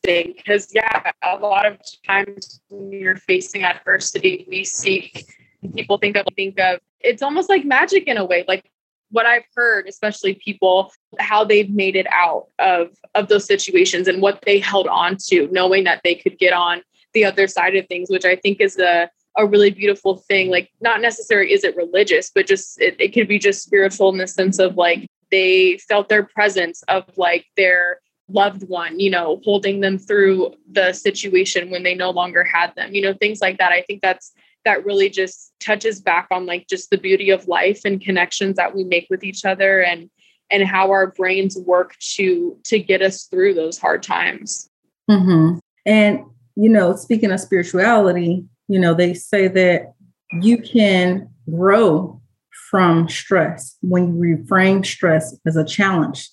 because 0.02 0.72
yeah, 0.74 1.12
a 1.22 1.36
lot 1.36 1.66
of 1.66 1.78
times 2.06 2.60
when 2.68 2.92
you're 2.92 3.16
facing 3.16 3.64
adversity, 3.64 4.44
we 4.48 4.64
seek 4.64 5.26
people 5.74 5.98
think 5.98 6.16
of 6.16 6.26
think 6.34 6.58
of 6.58 6.80
it's 7.00 7.22
almost 7.22 7.48
like 7.48 7.64
magic 7.64 8.04
in 8.06 8.16
a 8.16 8.24
way. 8.24 8.44
Like 8.46 8.70
what 9.10 9.26
I've 9.26 9.44
heard, 9.54 9.86
especially 9.88 10.34
people, 10.34 10.92
how 11.18 11.44
they've 11.44 11.70
made 11.70 11.96
it 11.96 12.06
out 12.10 12.46
of 12.58 12.88
of 13.14 13.28
those 13.28 13.44
situations 13.44 14.08
and 14.08 14.20
what 14.22 14.40
they 14.44 14.58
held 14.58 14.88
on 14.88 15.16
to, 15.28 15.48
knowing 15.52 15.84
that 15.84 16.00
they 16.02 16.14
could 16.14 16.38
get 16.38 16.52
on 16.52 16.82
the 17.12 17.24
other 17.24 17.46
side 17.46 17.76
of 17.76 17.86
things, 17.86 18.10
which 18.10 18.24
I 18.24 18.36
think 18.36 18.60
is 18.60 18.78
a 18.78 19.10
a 19.36 19.46
really 19.46 19.70
beautiful 19.70 20.16
thing. 20.16 20.50
Like 20.50 20.70
not 20.80 21.00
necessarily 21.00 21.52
is 21.52 21.64
it 21.64 21.76
religious, 21.76 22.30
but 22.34 22.46
just 22.46 22.80
it, 22.80 22.96
it 22.98 23.14
could 23.14 23.28
be 23.28 23.38
just 23.38 23.62
spiritual 23.62 24.10
in 24.10 24.18
the 24.18 24.26
sense 24.26 24.58
of 24.58 24.76
like 24.76 25.06
they 25.30 25.78
felt 25.88 26.08
their 26.08 26.24
presence 26.24 26.82
of 26.88 27.04
like 27.16 27.46
their 27.56 28.00
loved 28.28 28.68
one, 28.68 28.98
you 28.98 29.10
know, 29.10 29.40
holding 29.44 29.80
them 29.80 29.98
through 29.98 30.54
the 30.70 30.92
situation 30.92 31.70
when 31.70 31.82
they 31.82 31.94
no 31.94 32.10
longer 32.10 32.44
had 32.44 32.74
them, 32.76 32.94
you 32.94 33.02
know, 33.02 33.14
things 33.14 33.40
like 33.40 33.58
that. 33.58 33.72
I 33.72 33.82
think 33.82 34.02
that's 34.02 34.32
that 34.64 34.84
really 34.84 35.08
just 35.08 35.52
touches 35.60 36.00
back 36.00 36.28
on 36.30 36.46
like 36.46 36.68
just 36.68 36.90
the 36.90 36.98
beauty 36.98 37.30
of 37.30 37.48
life 37.48 37.80
and 37.84 38.00
connections 38.00 38.56
that 38.56 38.74
we 38.74 38.84
make 38.84 39.06
with 39.10 39.24
each 39.24 39.44
other 39.44 39.82
and 39.82 40.10
and 40.50 40.64
how 40.64 40.90
our 40.90 41.08
brains 41.08 41.56
work 41.56 41.96
to 41.98 42.58
to 42.64 42.78
get 42.78 43.02
us 43.02 43.24
through 43.24 43.54
those 43.54 43.78
hard 43.78 44.02
times 44.02 44.68
mm-hmm. 45.10 45.58
and 45.86 46.24
you 46.54 46.68
know 46.68 46.94
speaking 46.94 47.32
of 47.32 47.40
spirituality 47.40 48.44
you 48.68 48.78
know 48.78 48.94
they 48.94 49.14
say 49.14 49.48
that 49.48 49.94
you 50.40 50.58
can 50.58 51.28
grow 51.50 52.20
from 52.70 53.08
stress 53.08 53.76
when 53.80 54.16
you 54.16 54.36
reframe 54.36 54.84
stress 54.84 55.36
as 55.46 55.56
a 55.56 55.64
challenge 55.64 56.28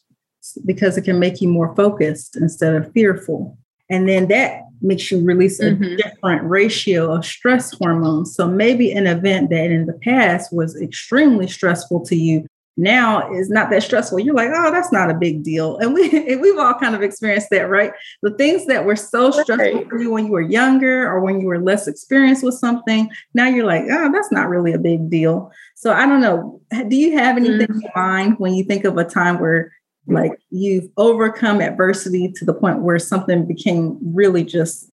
because 0.66 0.98
it 0.98 1.04
can 1.04 1.20
make 1.20 1.42
you 1.42 1.50
more 1.50 1.76
focused 1.76 2.36
instead 2.36 2.76
of 2.76 2.92
fearful 2.94 3.58
and 3.90 4.08
then 4.08 4.28
that 4.28 4.64
makes 4.82 5.10
you 5.12 5.24
release 5.24 5.60
a 5.60 5.72
mm-hmm. 5.72 5.96
different 5.98 6.44
ratio 6.44 7.12
of 7.14 7.26
stress 7.26 7.74
hormones. 7.74 8.36
So 8.36 8.48
maybe 8.48 8.92
an 8.92 9.08
event 9.08 9.50
that 9.50 9.72
in 9.72 9.88
the 9.88 9.94
past 9.94 10.54
was 10.54 10.80
extremely 10.80 11.48
stressful 11.48 12.06
to 12.06 12.16
you 12.16 12.46
now 12.78 13.30
is 13.34 13.50
not 13.50 13.70
that 13.72 13.84
stressful. 13.84 14.20
You're 14.20 14.36
like, 14.36 14.52
oh, 14.54 14.72
that's 14.72 14.92
not 14.92 15.10
a 15.10 15.14
big 15.14 15.44
deal. 15.44 15.78
And 15.80 15.94
we 15.94 16.10
we've 16.42 16.58
all 16.58 16.76
kind 16.76 16.96
of 16.96 17.02
experienced 17.02 17.50
that, 17.50 17.70
right? 17.70 17.92
The 18.22 18.32
things 18.32 18.68
that 18.68 18.86
were 18.86 18.96
so 18.96 19.32
stressful 19.32 19.58
right. 19.58 19.90
for 19.90 20.00
you 20.00 20.12
when 20.12 20.28
you 20.28 20.32
were 20.32 20.40
younger 20.40 21.06
or 21.06 21.20
when 21.20 21.42
you 21.42 21.48
were 21.48 21.60
less 21.60 21.88
experienced 21.88 22.44
with 22.44 22.54
something, 22.54 23.10
now 23.34 23.48
you're 23.48 23.66
like, 23.66 23.84
oh, 23.92 24.12
that's 24.14 24.32
not 24.32 24.48
really 24.48 24.72
a 24.72 24.80
big 24.80 25.10
deal. 25.10 25.52
So 25.76 25.92
I 25.92 26.06
don't 26.06 26.22
know. 26.22 26.62
Do 26.88 26.96
you 26.96 27.18
have 27.18 27.36
anything 27.36 27.68
mm-hmm. 27.68 27.86
in 27.86 27.92
mind 27.96 28.36
when 28.38 28.54
you 28.54 28.64
think 28.64 28.86
of 28.86 28.98
a 28.98 29.04
time 29.04 29.40
where 29.40 29.74
like 30.10 30.40
you've 30.50 30.90
overcome 30.98 31.62
adversity 31.62 32.32
to 32.36 32.46
the 32.46 32.54
point 32.54 32.82
where 32.82 33.00
something 33.00 33.46
became 33.46 33.98
really 34.02 34.44
just 34.44 34.90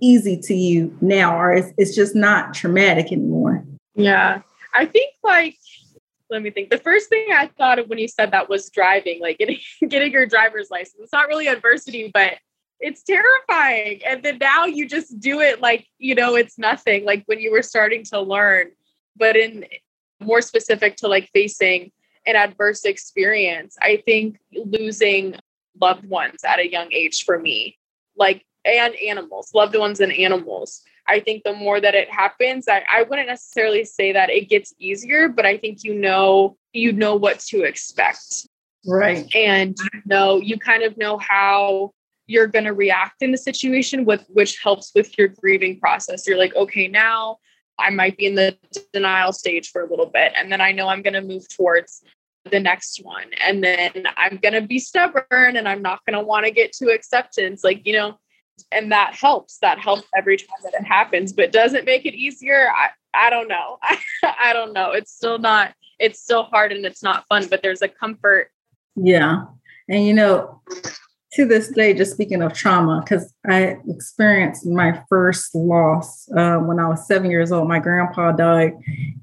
easy 0.00 0.38
to 0.42 0.54
you 0.54 0.96
now, 1.00 1.38
or 1.38 1.52
it's, 1.52 1.72
it's 1.76 1.94
just 1.94 2.14
not 2.14 2.54
traumatic 2.54 3.12
anymore. 3.12 3.64
Yeah. 3.94 4.42
I 4.74 4.86
think 4.86 5.14
like 5.22 5.56
let 6.30 6.42
me 6.42 6.50
think. 6.50 6.70
The 6.70 6.78
first 6.78 7.08
thing 7.08 7.28
I 7.32 7.48
thought 7.58 7.78
of 7.78 7.88
when 7.88 7.98
you 7.98 8.08
said 8.08 8.32
that 8.32 8.48
was 8.48 8.70
driving, 8.70 9.20
like 9.20 9.38
getting 9.38 9.58
getting 9.88 10.12
your 10.12 10.26
driver's 10.26 10.70
license. 10.70 10.96
It's 11.00 11.12
not 11.12 11.28
really 11.28 11.46
adversity, 11.46 12.10
but 12.12 12.34
it's 12.80 13.02
terrifying. 13.02 14.00
And 14.04 14.22
then 14.22 14.38
now 14.38 14.66
you 14.66 14.88
just 14.88 15.18
do 15.20 15.40
it 15.40 15.60
like, 15.60 15.86
you 15.98 16.14
know, 16.14 16.34
it's 16.34 16.58
nothing, 16.58 17.04
like 17.04 17.22
when 17.26 17.40
you 17.40 17.52
were 17.52 17.62
starting 17.62 18.04
to 18.06 18.20
learn. 18.20 18.72
But 19.16 19.36
in 19.36 19.64
more 20.20 20.40
specific 20.40 20.96
to 20.96 21.08
like 21.08 21.30
facing 21.32 21.92
an 22.26 22.36
adverse 22.36 22.84
experience, 22.84 23.76
I 23.80 24.02
think 24.04 24.38
losing 24.52 25.36
loved 25.80 26.08
ones 26.08 26.44
at 26.44 26.58
a 26.58 26.70
young 26.70 26.92
age 26.92 27.24
for 27.24 27.38
me, 27.38 27.78
like, 28.16 28.44
and 28.64 28.94
animals, 28.96 29.52
loved 29.54 29.76
ones 29.76 30.00
and 30.00 30.12
animals. 30.12 30.82
I 31.06 31.20
think 31.20 31.44
the 31.44 31.52
more 31.52 31.80
that 31.80 31.94
it 31.94 32.10
happens, 32.10 32.66
I, 32.66 32.82
I 32.90 33.02
wouldn't 33.02 33.28
necessarily 33.28 33.84
say 33.84 34.12
that 34.12 34.30
it 34.30 34.48
gets 34.48 34.72
easier, 34.78 35.28
but 35.28 35.44
I 35.44 35.58
think 35.58 35.84
you 35.84 35.94
know 35.94 36.56
you 36.72 36.92
know 36.92 37.14
what 37.14 37.40
to 37.40 37.62
expect. 37.62 38.46
Right. 38.86 39.26
And 39.34 39.76
you 39.92 40.02
know, 40.06 40.38
you 40.38 40.58
kind 40.58 40.82
of 40.82 40.96
know 40.96 41.18
how 41.18 41.92
you're 42.26 42.46
going 42.46 42.64
to 42.64 42.72
react 42.72 43.22
in 43.22 43.32
the 43.32 43.38
situation 43.38 44.04
with 44.04 44.24
which 44.28 44.58
helps 44.62 44.92
with 44.94 45.16
your 45.18 45.28
grieving 45.28 45.78
process. 45.78 46.26
You're 46.26 46.38
like, 46.38 46.54
okay, 46.54 46.88
now 46.88 47.38
I 47.78 47.90
might 47.90 48.16
be 48.16 48.26
in 48.26 48.34
the 48.34 48.56
denial 48.92 49.32
stage 49.32 49.70
for 49.70 49.82
a 49.82 49.90
little 49.90 50.06
bit 50.06 50.32
and 50.36 50.50
then 50.50 50.60
I 50.60 50.72
know 50.72 50.88
I'm 50.88 51.02
going 51.02 51.14
to 51.14 51.20
move 51.20 51.48
towards 51.48 52.02
the 52.50 52.60
next 52.60 53.00
one 53.02 53.30
and 53.40 53.64
then 53.64 54.04
I'm 54.16 54.36
going 54.36 54.54
to 54.54 54.60
be 54.60 54.78
stubborn 54.78 55.56
and 55.56 55.68
I'm 55.68 55.82
not 55.82 56.00
going 56.06 56.18
to 56.18 56.24
want 56.24 56.44
to 56.46 56.50
get 56.50 56.72
to 56.74 56.90
acceptance 56.90 57.64
like, 57.64 57.86
you 57.86 57.94
know, 57.94 58.18
and 58.70 58.92
that 58.92 59.14
helps. 59.14 59.58
That 59.58 59.78
helps 59.78 60.04
every 60.16 60.36
time 60.36 60.48
that 60.62 60.74
it 60.74 60.84
happens, 60.84 61.32
but 61.32 61.52
does 61.52 61.74
it 61.74 61.84
make 61.84 62.06
it 62.06 62.14
easier? 62.14 62.68
I 62.70 62.90
I 63.14 63.30
don't 63.30 63.48
know. 63.48 63.78
I, 63.82 63.98
I 64.38 64.52
don't 64.52 64.72
know. 64.72 64.92
It's 64.92 65.12
still 65.12 65.38
not 65.38 65.74
it's 65.98 66.20
still 66.20 66.44
hard 66.44 66.72
and 66.72 66.84
it's 66.84 67.02
not 67.02 67.26
fun, 67.28 67.46
but 67.48 67.62
there's 67.62 67.82
a 67.82 67.88
comfort. 67.88 68.50
Yeah. 68.96 69.44
And 69.88 70.06
you 70.06 70.14
know, 70.14 70.62
to 71.34 71.44
this 71.44 71.68
day, 71.68 71.92
just 71.94 72.12
speaking 72.12 72.42
of 72.42 72.52
trauma, 72.52 73.00
because 73.04 73.32
I 73.48 73.76
experienced 73.88 74.64
my 74.66 75.02
first 75.08 75.54
loss 75.54 76.28
uh, 76.36 76.58
when 76.58 76.78
I 76.78 76.88
was 76.88 77.06
seven 77.06 77.30
years 77.30 77.50
old. 77.50 77.66
My 77.66 77.80
grandpa 77.80 78.32
died, 78.32 78.74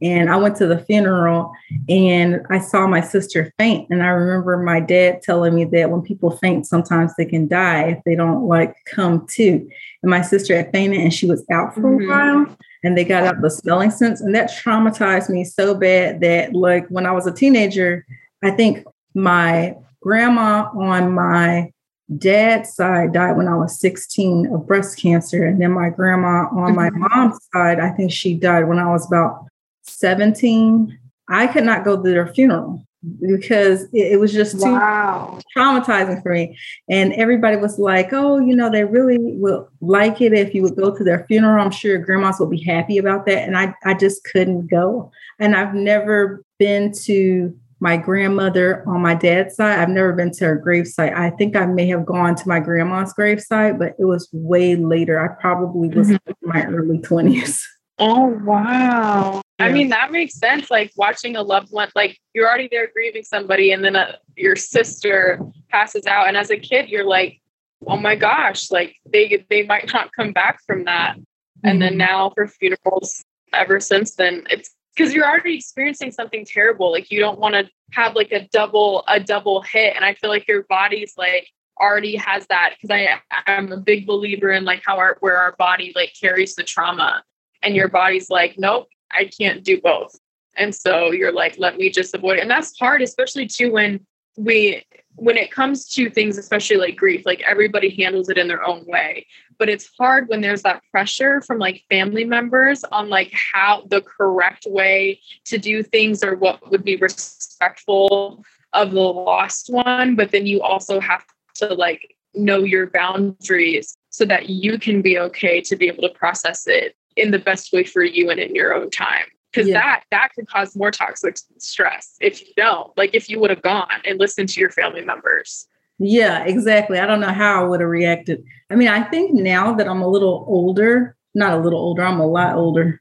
and 0.01 0.29
I 0.29 0.35
went 0.35 0.57
to 0.57 0.67
the 0.67 0.79
funeral 0.79 1.53
and 1.87 2.45
I 2.49 2.59
saw 2.59 2.85
my 2.85 2.99
sister 2.99 3.53
faint. 3.57 3.89
And 3.89 4.03
I 4.03 4.07
remember 4.07 4.57
my 4.57 4.81
dad 4.81 5.21
telling 5.21 5.55
me 5.55 5.63
that 5.65 5.89
when 5.89 6.01
people 6.01 6.31
faint, 6.37 6.67
sometimes 6.67 7.13
they 7.15 7.25
can 7.25 7.47
die 7.47 7.83
if 7.83 8.03
they 8.03 8.15
don't 8.15 8.45
like 8.45 8.75
come 8.85 9.25
to. 9.35 9.69
And 10.03 10.09
my 10.09 10.21
sister 10.21 10.55
had 10.55 10.71
fainted 10.71 10.99
and 10.99 11.13
she 11.13 11.27
was 11.27 11.45
out 11.49 11.73
for 11.73 11.81
mm-hmm. 11.81 12.09
a 12.09 12.13
while 12.13 12.57
and 12.83 12.97
they 12.97 13.05
got 13.05 13.23
out 13.23 13.41
the 13.41 13.49
smelling 13.49 13.91
sense. 13.91 14.19
And 14.21 14.35
that 14.35 14.49
traumatized 14.49 15.29
me 15.29 15.43
so 15.45 15.75
bad 15.75 16.19
that, 16.21 16.53
like, 16.53 16.87
when 16.89 17.05
I 17.05 17.11
was 17.11 17.27
a 17.27 17.31
teenager, 17.31 18.05
I 18.43 18.51
think 18.51 18.83
my 19.13 19.75
grandma 20.01 20.69
on 20.75 21.13
my 21.13 21.71
dad's 22.17 22.73
side 22.73 23.13
died 23.13 23.37
when 23.37 23.47
I 23.47 23.55
was 23.55 23.79
16 23.79 24.53
of 24.53 24.67
breast 24.67 24.97
cancer. 24.97 25.45
And 25.45 25.61
then 25.61 25.71
my 25.71 25.89
grandma 25.89 26.47
on 26.51 26.75
my 26.75 26.89
mm-hmm. 26.89 27.07
mom's 27.09 27.39
side, 27.53 27.79
I 27.79 27.89
think 27.91 28.11
she 28.11 28.33
died 28.33 28.67
when 28.67 28.79
I 28.79 28.89
was 28.91 29.07
about 29.07 29.45
17. 29.83 30.97
I 31.29 31.47
could 31.47 31.63
not 31.63 31.85
go 31.85 32.01
to 32.01 32.09
their 32.09 32.27
funeral 32.27 32.85
because 33.21 33.83
it, 33.93 34.13
it 34.13 34.19
was 34.19 34.31
just 34.31 34.59
too 34.59 34.71
wow. 34.71 35.39
traumatizing 35.55 36.21
for 36.21 36.33
me. 36.33 36.57
And 36.89 37.13
everybody 37.13 37.57
was 37.57 37.79
like, 37.79 38.13
oh, 38.13 38.39
you 38.39 38.55
know, 38.55 38.69
they 38.69 38.83
really 38.83 39.17
will 39.19 39.69
like 39.79 40.21
it 40.21 40.33
if 40.33 40.53
you 40.53 40.61
would 40.63 40.75
go 40.75 40.95
to 40.95 41.03
their 41.03 41.25
funeral. 41.27 41.63
I'm 41.63 41.71
sure 41.71 41.97
grandmas 41.97 42.39
will 42.39 42.47
be 42.47 42.61
happy 42.61 42.97
about 42.97 43.25
that. 43.25 43.47
And 43.47 43.57
I, 43.57 43.73
I 43.83 43.93
just 43.93 44.23
couldn't 44.25 44.67
go. 44.67 45.11
And 45.39 45.55
I've 45.55 45.73
never 45.73 46.43
been 46.59 46.91
to 47.03 47.57
my 47.81 47.97
grandmother 47.97 48.87
on 48.87 49.01
my 49.01 49.15
dad's 49.15 49.55
side. 49.55 49.79
I've 49.79 49.89
never 49.89 50.13
been 50.13 50.31
to 50.33 50.45
her 50.45 50.63
gravesite. 50.63 51.17
I 51.17 51.31
think 51.31 51.55
I 51.55 51.65
may 51.65 51.87
have 51.87 52.05
gone 52.05 52.35
to 52.35 52.47
my 52.47 52.59
grandma's 52.59 53.11
gravesite, 53.13 53.79
but 53.79 53.95
it 53.97 54.05
was 54.05 54.29
way 54.31 54.75
later. 54.75 55.19
I 55.19 55.29
probably 55.41 55.89
was 55.89 56.09
mm-hmm. 56.09 56.29
in 56.29 56.35
my 56.43 56.63
early 56.65 56.99
20s. 56.99 57.61
Oh, 57.97 58.39
wow. 58.43 59.41
Yeah. 59.59 59.65
I 59.65 59.71
mean, 59.71 59.89
that 59.89 60.11
makes 60.11 60.35
sense. 60.35 60.71
Like 60.71 60.91
watching 60.95 61.35
a 61.35 61.41
loved 61.41 61.71
one, 61.71 61.89
like 61.95 62.17
you're 62.33 62.47
already 62.47 62.67
there 62.71 62.89
grieving 62.91 63.23
somebody, 63.23 63.71
and 63.71 63.83
then 63.83 63.95
a, 63.95 63.99
uh, 63.99 64.15
your 64.35 64.55
sister 64.55 65.39
passes 65.69 66.07
out. 66.07 66.27
And 66.27 66.35
as 66.35 66.49
a 66.49 66.57
kid, 66.57 66.89
you're 66.89 67.05
like, 67.05 67.41
oh 67.85 67.97
my 67.97 68.15
gosh, 68.15 68.71
like 68.71 68.95
they, 69.11 69.45
they 69.49 69.63
might 69.67 69.91
not 69.93 70.11
come 70.13 70.33
back 70.33 70.59
from 70.65 70.85
that. 70.85 71.13
Mm-hmm. 71.15 71.67
And 71.67 71.81
then 71.81 71.91
mm-hmm. 71.91 71.97
now 71.99 72.31
for 72.35 72.47
funerals, 72.47 73.23
ever 73.53 73.79
since 73.79 74.15
then, 74.15 74.45
it's 74.49 74.71
because 74.95 75.13
you're 75.13 75.27
already 75.27 75.55
experiencing 75.55 76.11
something 76.11 76.45
terrible 76.45 76.91
like 76.91 77.11
you 77.11 77.19
don't 77.19 77.39
want 77.39 77.53
to 77.53 77.69
have 77.91 78.15
like 78.15 78.31
a 78.31 78.47
double 78.49 79.03
a 79.07 79.19
double 79.19 79.61
hit 79.61 79.95
and 79.95 80.05
i 80.05 80.13
feel 80.13 80.29
like 80.29 80.47
your 80.47 80.63
body's 80.63 81.13
like 81.17 81.47
already 81.79 82.15
has 82.15 82.45
that 82.47 82.75
because 82.75 82.93
i 82.93 83.19
i'm 83.47 83.71
a 83.71 83.77
big 83.77 84.05
believer 84.05 84.51
in 84.51 84.63
like 84.65 84.81
how 84.85 84.97
our 84.97 85.17
where 85.19 85.37
our 85.37 85.55
body 85.57 85.91
like 85.95 86.13
carries 86.19 86.55
the 86.55 86.63
trauma 86.63 87.23
and 87.63 87.75
your 87.75 87.87
body's 87.87 88.29
like 88.29 88.55
nope 88.57 88.87
i 89.11 89.25
can't 89.25 89.63
do 89.63 89.79
both. 89.81 90.17
And 90.55 90.75
so 90.75 91.11
you're 91.11 91.31
like 91.31 91.55
let 91.57 91.77
me 91.77 91.89
just 91.89 92.13
avoid 92.13 92.37
it. 92.37 92.41
And 92.41 92.51
that's 92.51 92.77
hard 92.77 93.01
especially 93.01 93.47
too 93.47 93.71
when 93.71 94.05
we 94.37 94.83
when 95.15 95.37
it 95.37 95.51
comes 95.51 95.87
to 95.89 96.09
things 96.09 96.37
especially 96.37 96.77
like 96.77 96.95
grief 96.95 97.25
like 97.25 97.41
everybody 97.41 97.89
handles 97.89 98.29
it 98.29 98.37
in 98.37 98.47
their 98.47 98.65
own 98.65 98.85
way. 98.85 99.27
But 99.57 99.69
it's 99.69 99.89
hard 99.97 100.27
when 100.27 100.41
there's 100.41 100.63
that 100.63 100.81
pressure 100.91 101.41
from 101.41 101.59
like 101.59 101.83
family 101.89 102.23
members 102.23 102.83
on 102.85 103.09
like 103.09 103.31
how 103.53 103.83
the 103.89 104.01
correct 104.01 104.65
way 104.67 105.19
to 105.45 105.57
do 105.57 105.83
things 105.83 106.23
or 106.23 106.35
what 106.35 106.71
would 106.71 106.83
be 106.83 106.95
respectful 106.95 108.43
of 108.73 108.91
the 108.91 108.99
lost 108.99 109.71
one. 109.71 110.15
But 110.15 110.31
then 110.31 110.45
you 110.45 110.61
also 110.61 110.99
have 110.99 111.25
to 111.55 111.73
like 111.73 112.15
know 112.33 112.59
your 112.59 112.87
boundaries 112.87 113.95
so 114.09 114.25
that 114.25 114.49
you 114.49 114.79
can 114.79 115.01
be 115.01 115.19
okay 115.19 115.61
to 115.61 115.75
be 115.75 115.87
able 115.87 116.03
to 116.03 116.13
process 116.13 116.65
it 116.67 116.95
in 117.17 117.31
the 117.31 117.39
best 117.39 117.73
way 117.73 117.83
for 117.83 118.03
you 118.03 118.29
and 118.29 118.39
in 118.39 118.55
your 118.55 118.73
own 118.73 118.89
time 118.89 119.25
because 119.51 119.67
yeah. 119.67 119.79
that 119.79 120.03
that 120.11 120.29
could 120.35 120.47
cause 120.47 120.75
more 120.75 120.91
toxic 120.91 121.37
stress 121.57 122.15
if 122.21 122.41
you 122.41 122.53
don't 122.55 122.95
like 122.97 123.13
if 123.13 123.29
you 123.29 123.39
would 123.39 123.49
have 123.49 123.61
gone 123.61 124.01
and 124.05 124.19
listened 124.19 124.49
to 124.49 124.59
your 124.59 124.69
family 124.69 125.03
members 125.03 125.67
yeah, 126.03 126.43
exactly. 126.45 126.97
I 126.97 127.05
don't 127.05 127.19
know 127.19 127.31
how 127.31 127.61
I 127.61 127.67
would 127.67 127.79
have 127.79 127.89
reacted. 127.89 128.43
I 128.71 128.75
mean, 128.75 128.87
I 128.87 129.03
think 129.03 129.33
now 129.33 129.75
that 129.75 129.87
I'm 129.87 130.01
a 130.01 130.07
little 130.07 130.45
older, 130.47 131.15
not 131.35 131.53
a 131.53 131.61
little 131.61 131.79
older, 131.79 132.01
I'm 132.01 132.19
a 132.19 132.25
lot 132.25 132.55
older. 132.55 132.99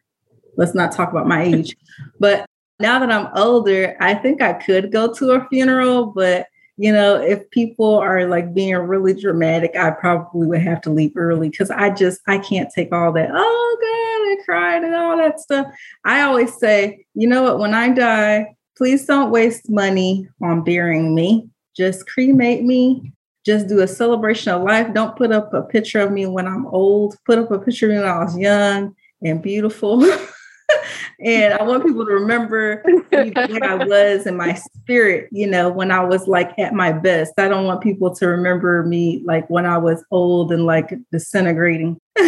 Let's 0.58 0.74
not 0.74 0.92
talk 0.92 1.10
about 1.10 1.26
my 1.26 1.42
age. 1.54 1.74
but 2.18 2.44
now 2.78 2.98
that 2.98 3.10
I'm 3.10 3.28
older, 3.34 3.96
I 4.00 4.14
think 4.14 4.42
I 4.42 4.52
could 4.52 4.92
go 4.92 5.12
to 5.14 5.30
a 5.30 5.48
funeral, 5.48 6.06
but 6.06 6.48
you 6.76 6.92
know, 6.92 7.16
if 7.16 7.48
people 7.50 7.94
are 7.94 8.26
like 8.26 8.52
being 8.52 8.74
really 8.74 9.18
dramatic, 9.18 9.74
I 9.76 9.90
probably 9.92 10.46
would 10.46 10.62
have 10.62 10.82
to 10.82 10.90
leave 10.90 11.12
early 11.16 11.48
because 11.48 11.70
I 11.70 11.90
just 11.90 12.20
I 12.26 12.36
can't 12.38 12.70
take 12.74 12.92
all 12.92 13.12
that. 13.12 13.30
Oh 13.32 13.78
God, 13.80 14.09
I 14.20 14.36
cried 14.44 14.84
and 14.84 14.94
all 14.94 15.16
that 15.16 15.40
stuff. 15.40 15.66
I 16.04 16.22
always 16.22 16.56
say, 16.58 17.04
you 17.14 17.26
know 17.26 17.42
what, 17.42 17.58
when 17.58 17.74
I 17.74 17.90
die, 17.90 18.54
please 18.76 19.06
don't 19.06 19.30
waste 19.30 19.70
money 19.70 20.28
on 20.42 20.62
burying 20.64 21.14
me 21.14 21.50
just 21.80 22.06
cremate 22.06 22.62
me. 22.62 23.12
Just 23.46 23.68
do 23.68 23.80
a 23.80 23.88
celebration 23.88 24.52
of 24.52 24.62
life. 24.62 24.92
Don't 24.92 25.16
put 25.16 25.32
up 25.32 25.54
a 25.54 25.62
picture 25.62 26.00
of 26.00 26.12
me 26.12 26.26
when 26.26 26.46
I'm 26.46 26.66
old. 26.66 27.16
Put 27.24 27.38
up 27.38 27.50
a 27.50 27.58
picture 27.58 27.86
of 27.86 27.92
me 27.92 27.98
when 27.98 28.08
I 28.08 28.22
was 28.22 28.36
young 28.36 28.94
and 29.24 29.42
beautiful. 29.42 30.04
and 31.24 31.54
I 31.54 31.62
want 31.62 31.86
people 31.86 32.04
to 32.04 32.12
remember 32.12 32.82
what 33.10 33.62
I 33.62 33.82
was 33.82 34.26
in 34.26 34.36
my 34.36 34.54
spirit, 34.54 35.30
you 35.32 35.46
know, 35.46 35.70
when 35.70 35.90
I 35.90 36.04
was 36.04 36.28
like 36.28 36.52
at 36.58 36.74
my 36.74 36.92
best. 36.92 37.32
I 37.38 37.48
don't 37.48 37.64
want 37.64 37.80
people 37.80 38.14
to 38.16 38.28
remember 38.28 38.82
me 38.82 39.22
like 39.24 39.48
when 39.48 39.64
I 39.64 39.78
was 39.78 40.04
old 40.10 40.52
and 40.52 40.66
like 40.66 40.92
disintegrating. 41.10 41.98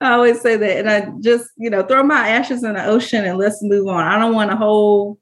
I 0.00 0.12
always 0.12 0.40
say 0.40 0.56
that. 0.56 0.78
And 0.78 0.90
I 0.90 1.10
just, 1.20 1.50
you 1.56 1.68
know, 1.68 1.82
throw 1.82 2.02
my 2.02 2.28
ashes 2.28 2.64
in 2.64 2.74
the 2.74 2.84
ocean 2.84 3.24
and 3.24 3.38
let's 3.38 3.62
move 3.62 3.86
on. 3.86 4.02
I 4.02 4.18
don't 4.18 4.34
want 4.34 4.52
a 4.52 4.56
whole 4.56 5.18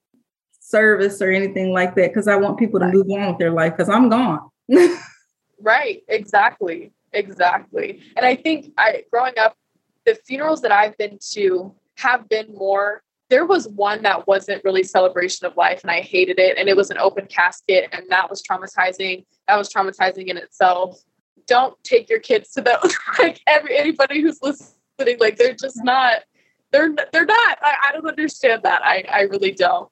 service 0.61 1.21
or 1.21 1.31
anything 1.31 1.73
like 1.73 1.95
that 1.97 2.11
because 2.11 2.29
I 2.29 2.37
want 2.37 2.59
people 2.59 2.79
to 2.81 2.87
right. 2.87 2.95
move 2.95 3.11
on 3.11 3.29
with 3.29 3.39
their 3.39 3.51
life 3.51 3.73
because 3.73 3.89
I'm 3.89 4.09
gone. 4.09 4.41
right. 5.61 6.03
Exactly. 6.09 6.93
Exactly. 7.13 8.03
And 8.17 8.25
I 8.25 8.37
think 8.37 8.73
I 8.77 9.05
growing 9.11 9.39
up, 9.39 9.57
the 10.05 10.15
funerals 10.27 10.63
that 10.63 10.73
I've 10.73 10.97
been 10.97 11.19
to 11.33 11.75
have 11.99 12.29
been 12.29 12.55
more. 12.55 13.03
There 13.29 13.45
was 13.45 13.69
one 13.69 14.03
that 14.03 14.27
wasn't 14.27 14.65
really 14.65 14.83
celebration 14.83 15.47
of 15.47 15.55
life, 15.57 15.83
and 15.83 15.91
I 15.91 16.01
hated 16.01 16.39
it. 16.39 16.57
And 16.57 16.67
it 16.67 16.77
was 16.77 16.91
an 16.91 16.97
open 16.97 17.27
casket, 17.27 17.91
and 17.93 18.05
that 18.09 18.31
was 18.31 18.43
traumatizing. 18.43 19.27
That 19.47 19.59
was 19.59 19.71
traumatizing 19.71 20.29
in 20.29 20.39
itself. 20.39 20.99
Don't 21.47 21.77
take 21.85 22.09
your 22.09 22.21
kids 22.21 22.53
to 22.53 22.63
that. 22.63 22.81
like 23.19 23.41
every 23.47 23.77
anybody 23.79 24.21
who's 24.21 24.41
listening, 24.43 25.19
like 25.19 25.37
they're 25.37 25.55
just 25.55 25.83
not. 25.85 26.23
They're 26.71 26.95
they're 27.13 27.25
not. 27.25 27.59
I, 27.63 27.75
I 27.89 27.93
don't 27.93 28.07
understand 28.07 28.63
that. 28.65 28.83
I 28.85 29.05
I 29.11 29.21
really 29.23 29.53
don't 29.53 29.89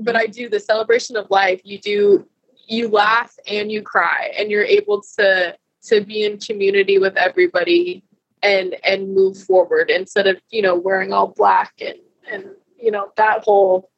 but 0.00 0.16
I 0.16 0.26
do 0.26 0.48
the 0.48 0.60
celebration 0.60 1.16
of 1.16 1.30
life. 1.30 1.60
You 1.64 1.78
do 1.78 2.26
you 2.66 2.88
laugh 2.88 3.34
and 3.46 3.70
you 3.70 3.82
cry 3.82 4.32
and 4.36 4.50
you're 4.50 4.64
able 4.64 5.02
to 5.18 5.56
to 5.84 6.00
be 6.04 6.24
in 6.24 6.38
community 6.38 6.98
with 6.98 7.16
everybody 7.16 8.02
and 8.42 8.76
and 8.84 9.14
move 9.14 9.36
forward 9.36 9.90
instead 9.90 10.26
of 10.26 10.40
you 10.50 10.62
know 10.62 10.74
wearing 10.74 11.12
all 11.12 11.28
black 11.28 11.72
and 11.80 11.98
and 12.30 12.44
you 12.80 12.90
know 12.90 13.12
that 13.16 13.42
whole 13.44 13.90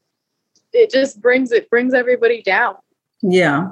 it 0.72 0.90
just 0.90 1.20
brings 1.20 1.52
it 1.52 1.68
brings 1.70 1.92
everybody 1.92 2.42
down 2.42 2.76
yeah 3.20 3.68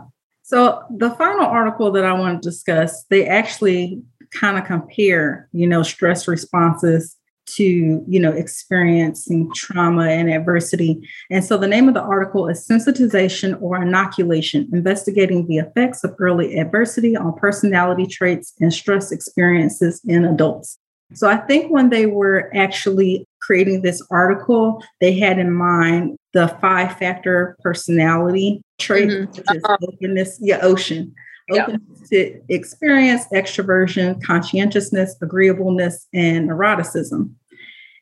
So 0.50 0.82
the 0.90 1.10
final 1.10 1.46
article 1.46 1.92
that 1.92 2.04
I 2.04 2.12
want 2.12 2.42
to 2.42 2.48
discuss, 2.48 3.04
they 3.04 3.24
actually 3.24 4.02
kind 4.32 4.58
of 4.58 4.64
compare, 4.64 5.48
you 5.52 5.64
know, 5.64 5.84
stress 5.84 6.26
responses 6.26 7.16
to, 7.50 8.04
you 8.08 8.18
know, 8.18 8.32
experiencing 8.32 9.52
trauma 9.54 10.08
and 10.08 10.28
adversity. 10.28 11.08
And 11.30 11.44
so 11.44 11.56
the 11.56 11.68
name 11.68 11.86
of 11.86 11.94
the 11.94 12.02
article 12.02 12.48
is 12.48 12.66
Sensitization 12.66 13.62
or 13.62 13.80
Inoculation, 13.80 14.68
investigating 14.72 15.46
the 15.46 15.58
effects 15.58 16.02
of 16.02 16.16
early 16.18 16.58
adversity 16.58 17.16
on 17.16 17.32
personality 17.34 18.08
traits 18.08 18.52
and 18.58 18.74
stress 18.74 19.12
experiences 19.12 20.00
in 20.04 20.24
adults. 20.24 20.78
So 21.14 21.28
I 21.28 21.36
think 21.36 21.72
when 21.72 21.90
they 21.90 22.06
were 22.06 22.50
actually 22.56 23.24
creating 23.40 23.82
this 23.82 24.02
article, 24.10 24.82
they 25.00 25.16
had 25.16 25.38
in 25.38 25.52
mind 25.52 26.16
the 26.32 26.48
five 26.60 26.96
factor 26.98 27.56
personality 27.60 28.62
trait, 28.80 29.08
mm-hmm. 29.08 29.30
which 29.30 29.38
is 29.38 29.62
uh-huh. 29.64 29.76
openness, 29.82 30.38
yeah, 30.40 30.58
ocean. 30.62 31.14
Openness 31.50 32.08
to 32.10 32.40
experience, 32.48 33.24
extroversion, 33.34 34.22
conscientiousness, 34.22 35.16
agreeableness, 35.20 36.06
and 36.14 36.48
neuroticism. 36.48 37.32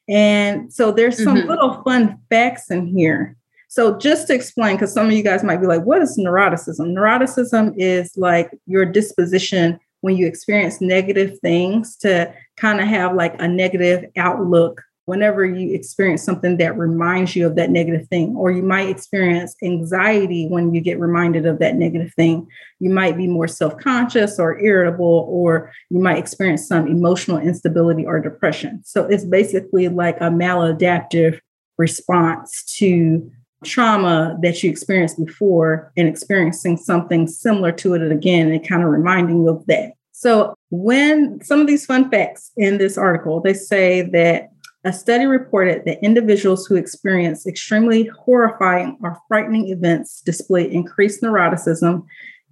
And 0.09 0.73
so 0.73 0.93
there's 0.93 1.23
some 1.23 1.37
mm-hmm. 1.37 1.49
little 1.49 1.83
fun 1.83 2.19
facts 2.31 2.71
in 2.71 2.87
here. 2.87 3.37
So 3.69 3.99
just 3.99 4.27
to 4.29 4.35
explain, 4.35 4.77
because 4.77 4.93
some 4.93 5.07
of 5.07 5.13
you 5.13 5.23
guys 5.23 5.45
might 5.45 5.59
be 5.59 5.67
like, 5.67 5.83
what 5.83 6.01
is 6.01 6.19
neuroticism? 6.19 6.93
Neuroticism 6.93 7.75
is 7.77 8.17
like 8.17 8.51
your 8.67 8.87
disposition 8.87 9.79
when 10.01 10.17
you 10.17 10.27
experience 10.27 10.81
negative 10.81 11.39
things 11.41 11.97
to 11.97 12.33
kind 12.57 12.81
of 12.81 12.87
have 12.87 13.15
like 13.15 13.41
a 13.41 13.49
negative 13.49 14.07
outlook 14.17 14.83
whenever 15.09 15.43
you 15.43 15.75
experience 15.75 16.23
something 16.23 16.59
that 16.59 16.77
reminds 16.77 17.35
you 17.35 17.47
of 17.47 17.57
that 17.57 17.71
negative 17.71 18.07
thing, 18.09 18.37
or 18.37 18.51
you 18.51 18.63
might 18.63 18.91
experience 18.91 19.57
anxiety 19.63 20.47
when 20.49 20.75
you 20.75 20.83
get 20.83 21.01
reminded 21.01 21.47
of 21.47 21.59
that 21.61 21.77
negative 21.77 22.13
thing. 22.13 22.47
You 22.79 22.91
might 22.91 23.17
be 23.17 23.27
more 23.27 23.49
self 23.49 23.79
conscious 23.79 24.39
or 24.39 24.61
irritable, 24.61 25.27
or 25.27 25.73
you 25.89 25.99
might 25.99 26.19
experience 26.19 26.69
some 26.69 26.87
emotional 26.87 27.39
instability 27.39 28.05
or 28.05 28.21
depression. 28.21 28.83
So 28.85 29.07
it's 29.07 29.25
basically 29.25 29.89
like 29.89 30.19
a 30.19 30.29
maladaptive 30.29 31.41
response 31.79 32.63
to 32.77 33.33
trauma 33.65 34.37
that 34.43 34.63
you 34.63 34.71
experienced 34.71 35.25
before 35.25 35.91
and 35.97 36.07
experiencing 36.07 36.77
something 36.77 37.27
similar 37.27 37.73
to 37.73 37.95
it 37.95 38.13
again 38.13 38.53
and 38.53 38.69
kind 38.69 38.83
of 38.83 38.91
reminding 38.91 39.39
you 39.39 39.49
of 39.49 39.65
that. 39.69 39.93
So, 40.13 40.55
when 40.71 41.41
some 41.43 41.61
of 41.61 41.67
these 41.67 41.87
fun 41.87 42.11
facts 42.11 42.51
in 42.57 42.77
this 42.77 42.99
article, 42.99 43.41
they 43.41 43.55
say 43.55 44.03
that 44.03 44.51
a 44.85 44.93
study 44.93 45.27
reported 45.27 45.85
that 45.85 46.03
individuals 46.05 46.67
who 46.67 46.77
experience 46.77 47.47
extremely 47.47 48.07
horrifying 48.07 48.97
or 49.03 49.19
frightening 49.27 49.69
events 49.69 50.21
display 50.21 50.71
increased 50.71 51.23
neuroticism, 51.23 52.05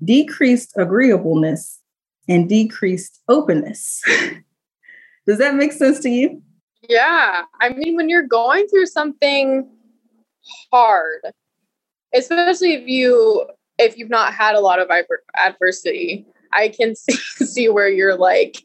decreased 0.03 0.73
agreeableness, 0.77 1.81
and 2.29 2.49
decreased 2.49 3.21
openness. 3.29 4.03
Does 5.27 5.39
that 5.39 5.55
make 5.55 5.73
sense 5.73 6.01
to 6.01 6.09
you? 6.09 6.43
Yeah. 6.89 7.43
I 7.61 7.71
mean, 7.71 7.97
when 7.97 8.09
you're 8.09 8.27
going 8.27 8.67
through 8.69 8.87
something 8.87 9.69
hard, 10.73 11.21
especially 12.15 12.75
if 12.75 12.89
you 12.89 13.47
if 13.79 13.99
you've 13.99 14.11
not 14.11 14.33
had 14.33 14.55
a 14.55 14.61
lot 14.61 14.79
of 14.79 14.91
adversity, 15.37 16.27
I 16.53 16.69
can 16.69 16.95
see, 16.97 17.17
see 17.45 17.69
where 17.69 17.89
you're 17.89 18.17
like, 18.17 18.63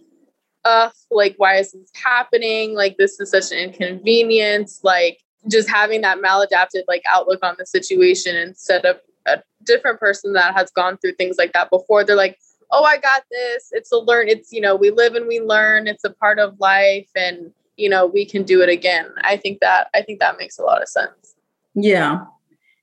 uh, 0.64 0.90
like, 1.10 1.36
why 1.38 1.56
is 1.56 1.72
this 1.72 1.92
happening? 1.96 2.74
Like, 2.76 2.98
this 2.98 3.20
is 3.20 3.32
such 3.32 3.52
an 3.52 3.58
inconvenience. 3.58 4.80
Like, 4.84 5.20
just 5.50 5.70
having 5.70 6.02
that 6.02 6.20
maladapted 6.20 6.84
like 6.88 7.02
outlook 7.08 7.40
on 7.44 7.56
the 7.58 7.66
situation 7.66 8.36
instead 8.36 8.86
of 8.86 8.98
a 9.26 9.42
different 9.64 10.00
person 10.00 10.34
that 10.34 10.54
has 10.56 10.72
gone 10.72 10.98
through 10.98 11.14
things 11.14 11.38
like 11.38 11.54
that 11.54 11.70
before. 11.70 12.04
They're 12.04 12.16
like, 12.16 12.38
oh, 12.72 12.84
I 12.84 12.98
got 12.98 13.24
this. 13.30 13.70
It's 13.72 13.92
a 13.92 13.98
learn. 13.98 14.30
It's, 14.30 14.52
you 14.52 14.62
know, 14.62 14.76
we 14.76 14.92
live 14.92 15.16
and 15.16 15.28
we 15.28 15.40
learn. 15.40 15.88
It's 15.88 16.04
a 16.04 16.10
part 16.10 16.40
of 16.40 16.60
life. 16.60 17.10
And, 17.16 17.52
you 17.76 17.90
know, 17.90 18.06
we 18.06 18.26
can 18.26 18.44
do 18.44 18.62
it 18.62 18.70
again. 18.70 19.10
I 19.24 19.38
think 19.38 19.60
that, 19.62 19.88
I 19.94 20.02
think 20.02 20.20
that 20.20 20.38
makes 20.38 20.58
a 20.58 20.64
lot 20.64 20.82
of 20.82 20.88
sense. 20.88 21.36
Yeah. 21.74 22.26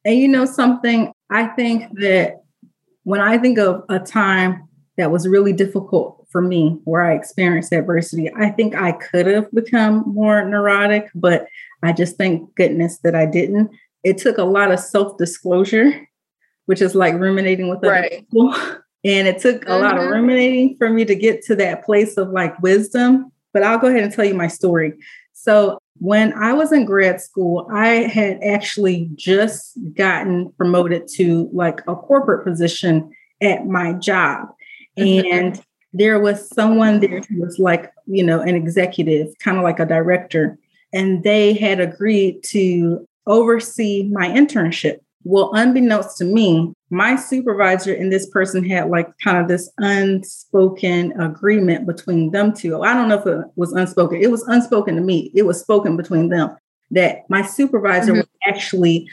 And 0.05 0.19
you 0.19 0.29
know, 0.29 0.45
something, 0.45 1.13
I 1.31 1.47
think 1.47 1.99
that 2.01 2.43
when 3.05 3.21
I 3.21 3.39
think 3.39 3.59
of 3.59 3.85
a 3.89 3.99
time 3.99 4.68
that 4.99 5.13
was 5.13 5.27
really 5.27 5.53
difficult 5.53 6.27
for 6.29 6.43
me 6.43 6.79
where 6.85 7.03
I 7.03 7.15
experienced 7.15 7.73
adversity. 7.73 8.31
I 8.37 8.51
think 8.51 8.75
I 8.75 8.93
could 8.93 9.27
have 9.27 9.51
become 9.53 10.03
more 10.07 10.45
neurotic, 10.45 11.09
but 11.15 11.47
I 11.83 11.93
just 11.93 12.17
thank 12.19 12.55
goodness 12.57 12.99
that 12.99 13.15
I 13.15 13.25
didn't. 13.25 13.71
It 14.05 14.19
took 14.19 14.37
a 14.39 14.45
lot 14.45 14.73
of 14.73 14.81
self 14.81 15.17
disclosure, 15.17 16.07
which 16.67 16.83
is 16.83 16.95
like 16.95 17.15
ruminating 17.15 17.69
with 17.69 17.79
other 17.79 17.91
right. 17.91 18.11
people. 18.11 18.55
And 19.05 19.29
it 19.29 19.39
took 19.39 19.63
a 19.63 19.67
mm-hmm. 19.67 19.83
lot 19.85 19.97
of 19.97 20.03
mm-hmm. 20.03 20.13
ruminating 20.13 20.77
for 20.77 20.91
me 20.91 21.05
to 21.05 21.15
get 21.15 21.43
to 21.43 21.55
that 21.55 21.85
place 21.85 22.17
of 22.17 22.31
like 22.31 22.61
wisdom. 22.61 23.31
But 23.55 23.63
I'll 23.63 23.79
go 23.79 23.87
ahead 23.87 24.03
and 24.03 24.13
tell 24.13 24.25
you 24.25 24.35
my 24.35 24.49
story. 24.49 24.95
So, 25.33 25.79
when 25.99 26.33
I 26.33 26.53
was 26.53 26.73
in 26.73 26.85
grad 26.85 27.21
school, 27.21 27.69
I 27.73 27.87
had 27.87 28.41
actually 28.43 29.09
just 29.15 29.79
gotten 29.95 30.51
promoted 30.59 31.07
to 31.15 31.49
like 31.53 31.81
a 31.87 31.95
corporate 31.95 32.45
position 32.45 33.13
at 33.41 33.67
my 33.67 33.93
job. 33.93 34.49
And 34.99 35.61
there 35.93 36.21
was 36.21 36.49
someone 36.49 37.01
there 37.01 37.21
who 37.21 37.41
was 37.41 37.59
like, 37.59 37.93
you 38.07 38.25
know, 38.25 38.41
an 38.41 38.55
executive, 38.55 39.29
kind 39.39 39.57
of 39.57 39.65
like 39.65 39.81
a 39.81 39.87
director, 39.87 40.59
and 40.93 41.23
they 41.23 41.55
had 41.55 41.81
agreed 41.81 42.43
to 42.45 43.07
oversee 43.27 44.09
my 44.13 44.29
internship. 44.29 44.99
Well, 45.25 45.51
unbeknownst 45.55 46.17
to 46.19 46.25
me, 46.25 46.73
my 46.91 47.17
supervisor 47.17 47.93
and 47.93 48.11
this 48.11 48.29
person 48.31 48.67
had 48.67 48.89
like 48.89 49.09
kind 49.23 49.37
of 49.37 49.49
this 49.49 49.71
unspoken 49.79 51.13
agreement 51.21 51.87
between 51.87 52.31
them 52.31 52.53
two. 52.55 52.83
I 52.83 52.95
don't 52.95 53.09
know 53.09 53.19
if 53.19 53.27
it 53.27 53.47
was 53.57 53.73
unspoken. 53.73 54.23
It 54.23 54.31
was 54.31 54.43
unspoken 54.45 54.95
to 54.97 55.03
me. 55.03 55.31
It 55.35 55.43
was 55.43 55.61
spoken 55.61 55.97
between 55.97 56.29
them 56.29 56.57
that 56.91 57.29
my 57.29 57.43
supervisor 57.43 58.13
mm-hmm. 58.13 58.21
would 58.21 58.29
actually 58.47 59.09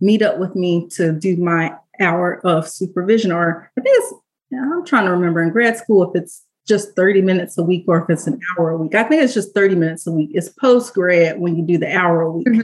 meet 0.00 0.22
up 0.22 0.38
with 0.38 0.56
me 0.56 0.88
to 0.88 1.12
do 1.12 1.36
my 1.36 1.72
hour 2.00 2.44
of 2.44 2.68
supervision, 2.68 3.30
or 3.30 3.70
I 3.78 3.80
think 3.80 3.96
it's 3.98 4.14
I'm 4.60 4.84
trying 4.84 5.06
to 5.06 5.12
remember 5.12 5.42
in 5.42 5.50
grad 5.50 5.76
school 5.76 6.02
if 6.02 6.20
it's 6.20 6.44
just 6.66 6.94
30 6.94 7.22
minutes 7.22 7.58
a 7.58 7.62
week 7.62 7.84
or 7.88 8.02
if 8.02 8.10
it's 8.10 8.26
an 8.26 8.40
hour 8.56 8.70
a 8.70 8.76
week. 8.76 8.94
I 8.94 9.02
think 9.04 9.22
it's 9.22 9.34
just 9.34 9.54
30 9.54 9.74
minutes 9.74 10.06
a 10.06 10.12
week. 10.12 10.30
It's 10.32 10.48
post 10.48 10.94
grad 10.94 11.40
when 11.40 11.56
you 11.56 11.64
do 11.64 11.78
the 11.78 11.94
hour 11.94 12.22
a 12.22 12.30
week. 12.30 12.46
Mm-hmm. 12.46 12.60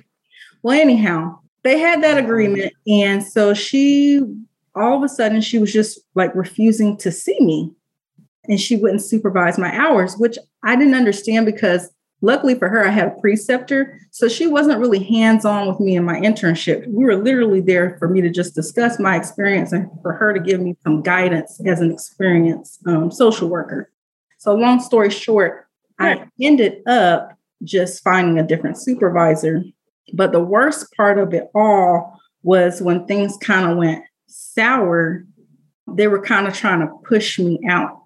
Well, 0.62 0.80
anyhow, 0.80 1.38
they 1.64 1.78
had 1.78 2.02
that 2.02 2.18
agreement. 2.18 2.72
And 2.86 3.22
so 3.22 3.54
she, 3.54 4.22
all 4.74 4.96
of 4.96 5.02
a 5.02 5.08
sudden, 5.08 5.40
she 5.40 5.58
was 5.58 5.72
just 5.72 6.00
like 6.14 6.34
refusing 6.34 6.96
to 6.98 7.10
see 7.10 7.38
me 7.40 7.72
and 8.48 8.60
she 8.60 8.76
wouldn't 8.76 9.02
supervise 9.02 9.58
my 9.58 9.76
hours, 9.76 10.16
which 10.16 10.38
I 10.64 10.76
didn't 10.76 10.94
understand 10.94 11.46
because 11.46 11.90
Luckily 12.20 12.56
for 12.56 12.68
her, 12.68 12.84
I 12.84 12.90
had 12.90 13.08
a 13.08 13.20
preceptor. 13.20 14.00
So 14.10 14.28
she 14.28 14.46
wasn't 14.46 14.80
really 14.80 15.02
hands 15.02 15.44
on 15.44 15.68
with 15.68 15.78
me 15.78 15.94
in 15.96 16.04
my 16.04 16.18
internship. 16.20 16.86
We 16.88 17.04
were 17.04 17.16
literally 17.16 17.60
there 17.60 17.96
for 17.98 18.08
me 18.08 18.20
to 18.22 18.30
just 18.30 18.54
discuss 18.54 18.98
my 18.98 19.16
experience 19.16 19.72
and 19.72 19.88
for 20.02 20.12
her 20.12 20.32
to 20.32 20.40
give 20.40 20.60
me 20.60 20.76
some 20.82 21.02
guidance 21.02 21.60
as 21.64 21.80
an 21.80 21.92
experienced 21.92 22.84
um, 22.86 23.12
social 23.12 23.48
worker. 23.48 23.90
So, 24.38 24.54
long 24.54 24.80
story 24.80 25.10
short, 25.10 25.66
I 25.98 26.24
ended 26.40 26.86
up 26.86 27.32
just 27.62 28.02
finding 28.02 28.38
a 28.38 28.46
different 28.46 28.78
supervisor. 28.78 29.62
But 30.14 30.32
the 30.32 30.42
worst 30.42 30.92
part 30.96 31.18
of 31.18 31.34
it 31.34 31.50
all 31.54 32.18
was 32.42 32.80
when 32.80 33.06
things 33.06 33.36
kind 33.36 33.70
of 33.70 33.76
went 33.76 34.04
sour, 34.26 35.24
they 35.86 36.06
were 36.06 36.22
kind 36.22 36.46
of 36.46 36.54
trying 36.54 36.80
to 36.80 36.92
push 37.04 37.38
me 37.38 37.60
out 37.68 38.02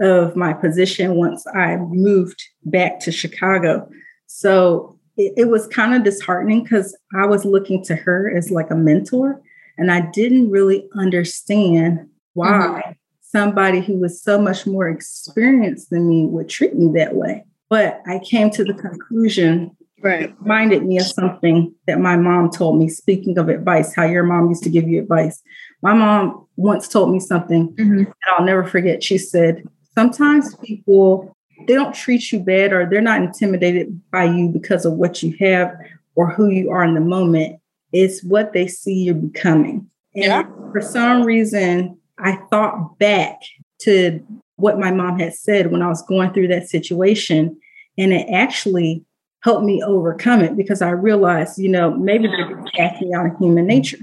of 0.00 0.36
my 0.36 0.52
position 0.52 1.16
once 1.16 1.46
I 1.54 1.76
moved 1.76 2.42
back 2.64 3.00
to 3.00 3.12
Chicago. 3.12 3.88
So 4.26 4.98
it, 5.16 5.32
it 5.36 5.48
was 5.48 5.66
kind 5.68 5.94
of 5.94 6.04
disheartening 6.04 6.62
because 6.62 6.96
I 7.14 7.26
was 7.26 7.44
looking 7.44 7.82
to 7.84 7.96
her 7.96 8.30
as 8.36 8.50
like 8.50 8.70
a 8.70 8.76
mentor, 8.76 9.40
and 9.78 9.90
I 9.90 10.00
didn't 10.12 10.50
really 10.50 10.88
understand 10.94 12.08
why 12.34 12.82
mm-hmm. 12.84 12.92
somebody 13.22 13.80
who 13.80 13.98
was 13.98 14.22
so 14.22 14.40
much 14.40 14.66
more 14.66 14.88
experienced 14.88 15.90
than 15.90 16.08
me 16.08 16.26
would 16.26 16.48
treat 16.48 16.74
me 16.74 16.92
that 16.98 17.14
way. 17.14 17.44
But 17.68 18.00
I 18.06 18.20
came 18.20 18.50
to 18.50 18.64
the 18.64 18.74
conclusion 18.74 19.76
right 20.02 20.34
reminded 20.40 20.84
me 20.84 20.98
of 20.98 21.06
something 21.06 21.74
that 21.86 21.98
my 21.98 22.16
mom 22.16 22.50
told 22.50 22.78
me 22.78 22.88
speaking 22.88 23.38
of 23.38 23.48
advice 23.48 23.94
how 23.94 24.04
your 24.04 24.22
mom 24.22 24.48
used 24.48 24.62
to 24.62 24.68
give 24.68 24.86
you 24.86 25.00
advice 25.00 25.42
my 25.82 25.94
mom 25.94 26.46
once 26.56 26.86
told 26.86 27.10
me 27.10 27.18
something 27.18 27.72
mm-hmm. 27.74 28.04
that 28.04 28.14
i'll 28.36 28.44
never 28.44 28.64
forget 28.64 29.02
she 29.02 29.16
said 29.16 29.66
sometimes 29.96 30.54
people 30.56 31.36
they 31.66 31.74
don't 31.74 31.94
treat 31.94 32.30
you 32.32 32.40
bad 32.40 32.72
or 32.72 32.86
they're 32.86 33.00
not 33.00 33.22
intimidated 33.22 34.00
by 34.10 34.24
you 34.24 34.48
because 34.48 34.84
of 34.84 34.92
what 34.94 35.22
you 35.22 35.34
have 35.40 35.74
or 36.14 36.30
who 36.30 36.48
you 36.48 36.70
are 36.70 36.84
in 36.84 36.94
the 36.94 37.00
moment. 37.00 37.58
It's 37.92 38.22
what 38.22 38.52
they 38.52 38.68
see 38.68 39.04
you're 39.04 39.14
becoming. 39.14 39.90
And 40.14 40.24
yeah. 40.24 40.42
for 40.70 40.82
some 40.82 41.22
reason, 41.22 41.98
I 42.18 42.36
thought 42.50 42.98
back 42.98 43.40
to 43.80 44.20
what 44.56 44.78
my 44.78 44.90
mom 44.90 45.18
had 45.18 45.34
said 45.34 45.72
when 45.72 45.82
I 45.82 45.88
was 45.88 46.02
going 46.02 46.32
through 46.32 46.48
that 46.48 46.68
situation. 46.68 47.58
And 47.96 48.12
it 48.12 48.28
actually 48.30 49.04
helped 49.42 49.64
me 49.64 49.82
overcome 49.82 50.42
it 50.42 50.56
because 50.56 50.82
I 50.82 50.90
realized, 50.90 51.58
you 51.58 51.68
know, 51.68 51.90
maybe 51.90 52.28
they're 52.28 52.64
acting 52.78 53.14
out 53.14 53.26
of 53.26 53.38
human 53.38 53.66
nature. 53.66 53.98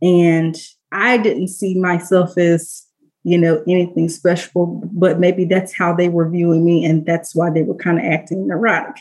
And 0.00 0.56
I 0.92 1.18
didn't 1.18 1.48
see 1.48 1.78
myself 1.78 2.38
as, 2.38 2.84
you 3.24 3.36
know, 3.38 3.62
anything 3.66 4.08
special, 4.08 4.80
but 4.92 5.18
maybe 5.18 5.44
that's 5.44 5.74
how 5.76 5.94
they 5.94 6.08
were 6.08 6.28
viewing 6.28 6.64
me. 6.64 6.84
And 6.84 7.04
that's 7.04 7.34
why 7.34 7.50
they 7.50 7.62
were 7.62 7.74
kind 7.74 7.98
of 7.98 8.04
acting 8.04 8.46
neurotic. 8.46 8.96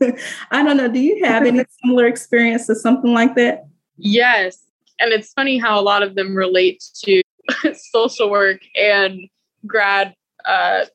I 0.50 0.62
don't 0.62 0.76
know. 0.76 0.88
Do 0.88 0.98
you 0.98 1.24
have 1.24 1.46
any 1.46 1.64
similar 1.84 2.06
experience 2.06 2.68
or 2.68 2.74
something 2.74 3.12
like 3.12 3.34
that? 3.36 3.64
Yes. 3.96 4.58
And 4.98 5.12
it's 5.12 5.32
funny 5.32 5.58
how 5.58 5.78
a 5.78 5.82
lot 5.82 6.02
of 6.02 6.14
them 6.14 6.34
relate 6.34 6.82
to 7.04 7.22
social 7.74 8.30
work 8.30 8.60
and 8.74 9.28
grad 9.66 10.14
uh, 10.44 10.86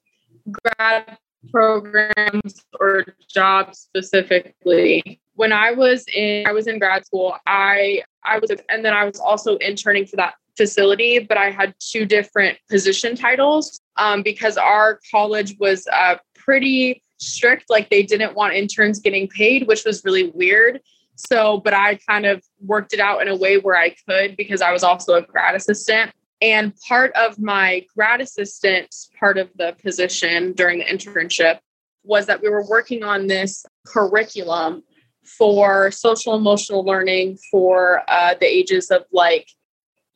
grad 0.51 1.17
programs 1.51 2.61
or 2.79 3.05
jobs 3.29 3.79
specifically. 3.79 5.21
When 5.35 5.53
I 5.53 5.71
was 5.71 6.05
in 6.13 6.47
I 6.47 6.51
was 6.51 6.67
in 6.67 6.79
grad 6.79 7.05
school, 7.05 7.37
I 7.45 8.03
I 8.25 8.39
was 8.39 8.51
and 8.69 8.83
then 8.83 8.93
I 8.93 9.05
was 9.05 9.19
also 9.19 9.57
interning 9.57 10.05
for 10.05 10.15
that 10.17 10.35
facility, 10.57 11.19
but 11.19 11.37
I 11.37 11.51
had 11.51 11.75
two 11.79 12.05
different 12.05 12.57
position 12.69 13.15
titles 13.15 13.79
um, 13.95 14.23
because 14.23 14.57
our 14.57 14.99
college 15.11 15.55
was 15.59 15.87
uh, 15.87 16.15
pretty 16.35 17.03
strict. 17.19 17.65
Like 17.69 17.89
they 17.89 18.03
didn't 18.03 18.35
want 18.35 18.53
interns 18.53 18.99
getting 18.99 19.27
paid, 19.27 19.67
which 19.67 19.85
was 19.85 20.03
really 20.03 20.29
weird. 20.29 20.81
So, 21.15 21.59
but 21.59 21.73
I 21.73 21.95
kind 22.07 22.25
of 22.25 22.43
worked 22.59 22.93
it 22.93 22.99
out 22.99 23.21
in 23.21 23.27
a 23.27 23.35
way 23.35 23.57
where 23.57 23.75
I 23.75 23.95
could 24.07 24.37
because 24.37 24.61
I 24.61 24.71
was 24.71 24.83
also 24.83 25.15
a 25.15 25.21
grad 25.21 25.55
assistant. 25.55 26.11
And 26.41 26.75
part 26.87 27.11
of 27.13 27.39
my 27.39 27.85
grad 27.95 28.21
assistant 28.21 28.93
part 29.19 29.39
of 29.39 29.49
the 29.55 29.75
position 29.83 30.53
during 30.53 30.79
the 30.79 30.85
internship 30.85 31.59
was 32.03 32.27
that 32.27 32.41
we 32.41 32.49
were 32.49 32.65
working 32.67 33.03
on 33.03 33.27
this 33.27 33.65
curriculum 33.85 34.83
for 35.25 35.91
social 35.91 36.35
emotional 36.35 36.85
learning 36.85 37.37
for 37.51 38.03
uh, 38.07 38.35
the 38.39 38.45
ages 38.45 38.89
of 38.91 39.03
like 39.11 39.47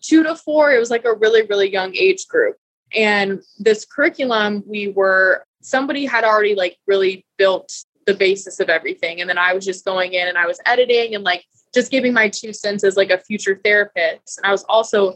two 0.01 0.23
to 0.23 0.35
four. 0.35 0.71
It 0.71 0.79
was 0.79 0.89
like 0.89 1.05
a 1.05 1.13
really, 1.13 1.43
really 1.43 1.71
young 1.71 1.95
age 1.95 2.27
group. 2.27 2.57
And 2.93 3.41
this 3.57 3.85
curriculum, 3.85 4.63
we 4.65 4.89
were, 4.89 5.45
somebody 5.61 6.05
had 6.05 6.23
already 6.23 6.55
like 6.55 6.77
really 6.87 7.25
built 7.37 7.71
the 8.05 8.13
basis 8.13 8.59
of 8.59 8.69
everything. 8.69 9.21
And 9.21 9.29
then 9.29 9.37
I 9.37 9.53
was 9.53 9.65
just 9.65 9.85
going 9.85 10.13
in 10.13 10.27
and 10.27 10.37
I 10.37 10.47
was 10.47 10.59
editing 10.65 11.15
and 11.15 11.23
like 11.23 11.45
just 11.73 11.91
giving 11.91 12.13
my 12.13 12.29
two 12.29 12.53
cents 12.53 12.83
as 12.83 12.97
like 12.97 13.11
a 13.11 13.17
future 13.17 13.59
therapist. 13.63 14.37
And 14.37 14.45
I 14.45 14.51
was 14.51 14.63
also 14.67 15.15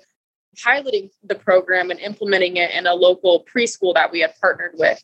piloting 0.64 1.10
the 1.24 1.36
program 1.36 1.92
and 1.92 2.00
implementing 2.00 2.58
it 2.58 2.72
in 2.72 2.88
a 2.88 2.94
local 2.94 3.44
preschool 3.44 3.94
that 3.96 4.12
we 4.12 4.22
had 4.22 4.34
partnered 4.40 4.76
with, 4.76 5.04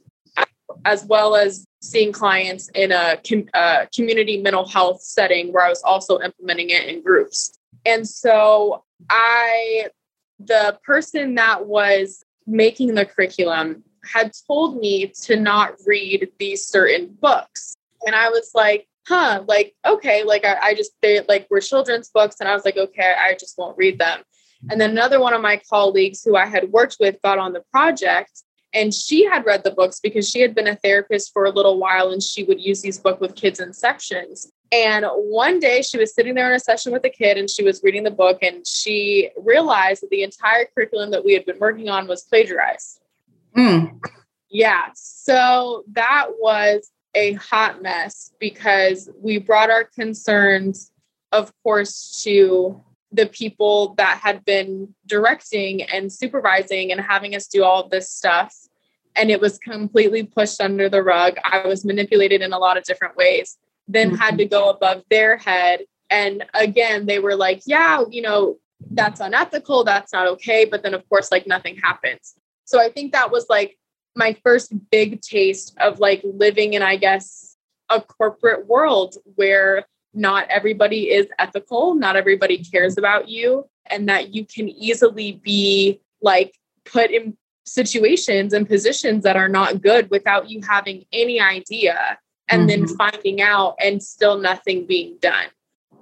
as 0.86 1.04
well 1.06 1.36
as 1.36 1.66
seeing 1.82 2.12
clients 2.12 2.70
in 2.76 2.92
a 2.92 3.18
com- 3.28 3.50
uh, 3.54 3.86
community 3.94 4.42
mental 4.42 4.68
health 4.68 5.02
setting 5.02 5.52
where 5.52 5.66
I 5.66 5.70
was 5.70 5.82
also 5.84 6.20
implementing 6.22 6.70
it 6.70 6.88
in 6.88 7.04
groups. 7.04 7.58
And 7.86 8.08
so 8.08 8.84
I, 9.10 9.88
the 10.40 10.80
person 10.84 11.36
that 11.36 11.66
was 11.66 12.24
making 12.48 12.96
the 12.96 13.06
curriculum 13.06 13.84
had 14.04 14.32
told 14.48 14.80
me 14.80 15.08
to 15.24 15.36
not 15.36 15.76
read 15.86 16.30
these 16.40 16.66
certain 16.66 17.16
books. 17.22 17.76
And 18.06 18.16
I 18.16 18.30
was 18.30 18.52
like, 18.56 18.88
huh, 19.08 19.44
like, 19.48 19.76
okay, 19.86 20.24
like 20.24 20.46
I, 20.46 20.58
I 20.62 20.74
just, 20.74 20.92
they 21.02 21.22
like 21.22 21.48
were 21.50 21.62
children's 21.62 22.10
books. 22.10 22.38
And 22.40 22.50
I 22.50 22.56
was 22.56 22.66
like, 22.66 22.78
okay, 22.78 23.14
I 23.20 23.36
just 23.40 23.58
won't 23.58 23.78
read 23.78 24.00
them. 24.00 24.22
And 24.70 24.80
then 24.80 24.92
another 24.92 25.20
one 25.20 25.34
of 25.34 25.42
my 25.42 25.60
colleagues 25.70 26.24
who 26.24 26.36
I 26.36 26.46
had 26.46 26.72
worked 26.72 26.98
with 27.00 27.22
got 27.24 27.40
on 27.40 27.54
the 27.54 27.64
project 27.72 28.44
and 28.74 28.94
she 28.94 29.26
had 29.26 29.46
read 29.46 29.64
the 29.64 29.72
books 29.72 30.00
because 30.00 30.30
she 30.30 30.40
had 30.40 30.56
been 30.56 30.68
a 30.68 30.76
therapist 30.76 31.32
for 31.34 31.46
a 31.46 31.52
little 31.52 31.80
while 31.80 32.12
and 32.12 32.22
she 32.22 32.44
would 32.44 32.62
use 32.62 32.82
these 32.82 33.00
books 33.00 33.20
with 33.20 33.36
kids 33.36 33.60
in 33.60 33.74
sections. 33.74 34.51
And 34.72 35.06
one 35.14 35.60
day 35.60 35.82
she 35.82 35.98
was 35.98 36.14
sitting 36.14 36.34
there 36.34 36.48
in 36.50 36.56
a 36.56 36.60
session 36.60 36.94
with 36.94 37.04
a 37.04 37.10
kid 37.10 37.38
and 37.38 37.50
she 37.50 37.64
was 37.64 37.82
reading 37.84 38.04
the 38.04 38.12
book 38.12 38.40
and 38.42 38.66
she 38.66 39.30
realized 39.38 40.02
that 40.02 40.10
the 40.10 40.24
entire 40.24 40.66
curriculum 40.66 41.12
that 41.12 41.26
we 41.26 41.34
had 41.34 41.46
been 41.46 41.60
working 41.60 41.90
on 41.90 42.08
was 42.08 42.24
plagiarized. 42.24 43.02
Mm. 43.56 44.00
Yeah. 44.50 44.86
So 44.94 45.84
that 45.92 46.28
was 46.40 46.90
a 47.16 47.34
hot 47.34 47.82
mess 47.82 48.32
because 48.40 49.10
we 49.22 49.38
brought 49.38 49.70
our 49.70 49.84
concerns, 49.84 50.92
of 51.34 51.52
course, 51.64 52.22
to 52.24 52.82
the 53.12 53.26
people 53.26 53.94
that 53.98 54.20
had 54.24 54.46
been 54.46 54.94
directing 55.06 55.84
and 55.84 56.12
supervising 56.12 56.94
and 56.94 57.02
having 57.02 57.36
us 57.36 57.48
do 57.48 57.64
all 57.64 57.90
this 57.90 58.10
stuff. 58.10 58.56
And 59.18 59.30
it 59.30 59.42
was 59.42 59.58
completely 59.58 60.24
pushed 60.24 60.62
under 60.62 60.88
the 60.88 61.04
rug. 61.04 61.36
I 61.44 61.68
was 61.68 61.84
manipulated 61.84 62.42
in 62.42 62.54
a 62.54 62.58
lot 62.58 62.78
of 62.78 62.86
different 62.86 63.18
ways, 63.18 63.58
then 63.88 64.12
mm-hmm. 64.12 64.18
had 64.18 64.38
to 64.38 64.46
go 64.46 64.70
above 64.70 65.04
their 65.10 65.38
head. 65.38 65.82
And 66.10 66.46
again, 66.54 67.06
they 67.06 67.20
were 67.20 67.36
like, 67.36 67.62
yeah, 67.66 68.04
you 68.10 68.22
know, 68.22 68.58
that's 68.92 69.20
unethical. 69.20 69.84
That's 69.84 70.14
not 70.14 70.28
okay. 70.28 70.66
But 70.66 70.84
then, 70.84 70.94
of 70.94 71.08
course, 71.10 71.32
like 71.32 71.48
nothing 71.48 71.78
happens. 71.78 72.36
So 72.66 72.80
I 72.80 72.90
think 72.90 73.12
that 73.14 73.32
was 73.32 73.46
like 73.50 73.78
my 74.16 74.36
first 74.44 74.74
big 74.90 75.22
taste 75.22 75.76
of 75.80 76.00
like 76.00 76.22
living 76.24 76.74
in, 76.74 76.82
I 76.82 76.98
guess, 76.98 77.56
a 77.90 78.02
corporate 78.02 78.68
world 78.68 79.16
where 79.36 79.86
not 80.14 80.48
everybody 80.50 81.10
is 81.10 81.28
ethical, 81.40 81.96
not 81.96 82.16
everybody 82.16 82.58
cares 82.58 82.98
about 82.98 83.30
you, 83.30 83.66
and 83.86 84.10
that 84.10 84.34
you 84.34 84.46
can 84.46 84.68
easily 84.68 85.34
be 85.44 86.02
like 86.22 86.58
put 86.86 87.12
in 87.12 87.38
situations 87.66 88.54
and 88.54 88.68
positions 88.68 89.24
that 89.24 89.38
are 89.38 89.48
not 89.48 89.82
good 89.82 90.10
without 90.10 90.50
you 90.50 90.62
having 90.68 91.06
any 91.14 91.40
idea 91.40 92.18
and 92.52 92.70
mm-hmm. 92.70 92.86
then 92.86 92.96
finding 92.98 93.42
out 93.42 93.76
and 93.84 94.02
still 94.02 94.38
nothing 94.38 94.86
being 94.86 95.18
done, 95.22 95.48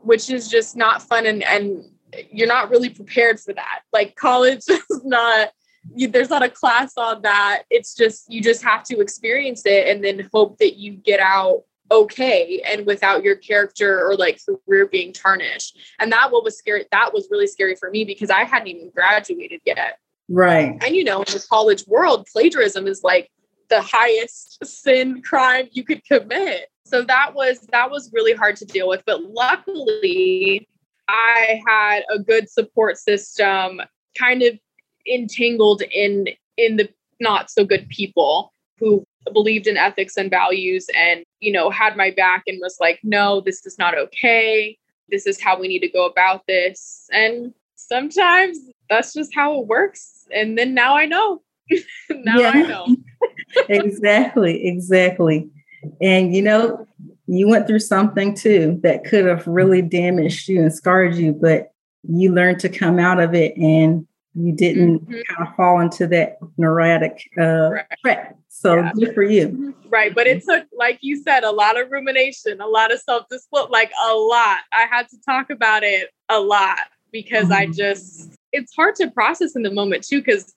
which 0.02 0.30
is 0.30 0.50
just 0.50 0.76
not 0.76 1.02
fun 1.02 1.26
and 1.26 1.44
and 1.44 1.86
you're 2.32 2.48
not 2.48 2.70
really 2.70 2.90
prepared 2.90 3.40
for 3.40 3.54
that. 3.54 3.82
Like 3.94 4.16
college 4.16 4.64
is 4.70 5.02
not 5.04 5.52
you, 5.96 6.08
there's 6.08 6.30
not 6.30 6.44
a 6.44 6.50
class 6.50 6.94
on 6.98 7.22
that. 7.22 7.64
It's 7.70 7.96
just 7.96 8.32
you 8.32 8.42
just 8.42 8.64
have 8.64 8.84
to 8.86 9.00
experience 9.00 9.64
it 9.66 9.88
and 9.88 10.04
then 10.04 10.30
hope 10.34 10.58
that 10.58 10.78
you 10.78 10.94
get 10.94 11.20
out 11.20 11.64
okay 11.92 12.62
and 12.68 12.86
without 12.86 13.24
your 13.24 13.36
character 13.36 14.06
or 14.08 14.16
like 14.16 14.40
career 14.68 14.86
being 14.86 15.14
tarnished. 15.14 15.78
And 16.00 16.12
that 16.12 16.32
what 16.32 16.44
was 16.44 16.58
scary. 16.58 16.86
That 16.92 17.14
was 17.14 17.28
really 17.32 17.48
scary 17.48 17.76
for 17.76 17.90
me 17.90 18.04
because 18.04 18.30
I 18.30 18.44
hadn't 18.44 18.68
even 18.68 18.90
graduated 18.90 19.62
yet. 19.66 19.98
Right. 20.30 20.78
And 20.84 20.96
you 20.96 21.04
know, 21.04 21.24
in 21.24 21.34
the 21.34 21.46
college 21.50 21.86
world, 21.88 22.28
plagiarism 22.32 22.88
is 22.88 23.04
like 23.04 23.32
the 23.70 23.82
highest 23.82 24.66
sin 24.66 25.22
crime 25.22 25.70
you 25.72 25.84
could 25.84 26.04
commit. 26.06 26.70
So 26.86 27.04
that 27.04 27.34
was 27.36 27.60
that 27.72 27.92
was 27.92 28.12
really 28.14 28.34
hard 28.34 28.56
to 28.58 28.66
deal 28.66 28.88
with. 28.88 29.04
But 29.06 29.24
luckily, 29.24 30.68
I 31.08 31.62
had 31.68 32.04
a 32.12 32.20
good 32.20 32.50
support 32.50 32.98
system 32.98 33.82
kind 34.18 34.42
of 34.42 34.60
entangled 35.08 35.84
in 35.92 36.28
in 36.58 36.78
the 36.78 36.90
not 37.20 37.50
so 37.50 37.64
good 37.64 37.88
people 37.90 38.52
who 38.80 39.06
believed 39.34 39.68
in 39.68 39.78
ethics 39.78 40.18
and 40.18 40.30
values 40.30 40.88
and 40.96 41.24
you 41.40 41.52
know 41.52 41.70
had 41.70 41.96
my 41.96 42.10
back 42.12 42.44
and 42.48 42.60
was 42.62 42.78
like 42.80 43.00
no 43.04 43.42
this 43.42 43.66
is 43.66 43.78
not 43.78 43.98
okay. 43.98 44.78
This 45.10 45.26
is 45.26 45.42
how 45.42 45.60
we 45.60 45.68
need 45.68 45.80
to 45.80 45.90
go 45.90 46.06
about 46.06 46.46
this. 46.48 47.08
And 47.12 47.54
sometimes 47.76 48.60
that's 48.90 49.14
just 49.14 49.34
how 49.34 49.60
it 49.60 49.68
works. 49.68 50.28
And 50.34 50.58
then 50.58 50.74
now 50.74 50.96
i 50.96 51.06
know. 51.06 51.42
Now 52.10 52.44
i 52.44 52.64
know 52.64 52.96
exactly 53.70 54.68
exactly 54.68 55.50
and 56.02 56.36
you 56.36 56.42
know 56.42 56.86
you 57.28 57.48
went 57.48 57.68
through 57.68 57.80
something 57.80 58.36
too 58.36 58.80
that 58.84 59.04
could 59.06 59.26
have 59.26 59.46
really 59.48 59.82
damaged 59.82 60.48
you 60.48 60.62
and 60.62 60.74
scarred 60.74 61.16
you 61.16 61.32
but 61.32 61.72
you 62.04 62.34
learned 62.34 62.60
to 62.60 62.70
come 62.70 63.00
out 63.00 63.20
of 63.20 63.34
it 63.34 63.56
and 63.58 64.06
you 64.36 64.52
didn't 64.54 65.00
mm-hmm. 65.00 65.14
kind 65.14 65.48
of 65.48 65.56
fall 65.56 65.80
into 65.80 66.08
that 66.08 66.38
neurotic 66.58 67.30
uh, 67.40 67.72
right. 68.04 68.28
So 68.60 68.76
yeah. 68.76 68.92
good 68.94 69.14
for 69.14 69.24
you. 69.24 69.74
Right. 69.90 70.14
But 70.14 70.28
it 70.28 70.44
took, 70.44 70.66
like 70.78 71.00
you 71.02 71.22
said, 71.24 71.44
a 71.44 71.52
lot 71.52 71.80
of 71.80 71.92
rumination, 71.92 72.60
a 72.60 72.68
lot 72.68 72.92
of 72.92 73.00
self 73.00 73.28
discipline, 73.30 73.68
like 73.70 73.92
a 74.04 74.14
lot. 74.14 74.60
I 74.74 74.86
had 74.90 75.08
to 75.10 75.22
talk 75.22 75.50
about 75.50 75.84
it 75.84 76.10
a 76.28 76.40
lot 76.40 76.80
because 77.12 77.46
mm-hmm. 77.46 77.54
I 77.54 77.68
just, 77.68 78.34
it's 78.52 78.76
hard 78.76 78.96
to 78.96 79.10
process 79.12 79.56
in 79.56 79.62
the 79.62 79.72
moment 79.72 80.04
too, 80.04 80.20
because 80.20 80.54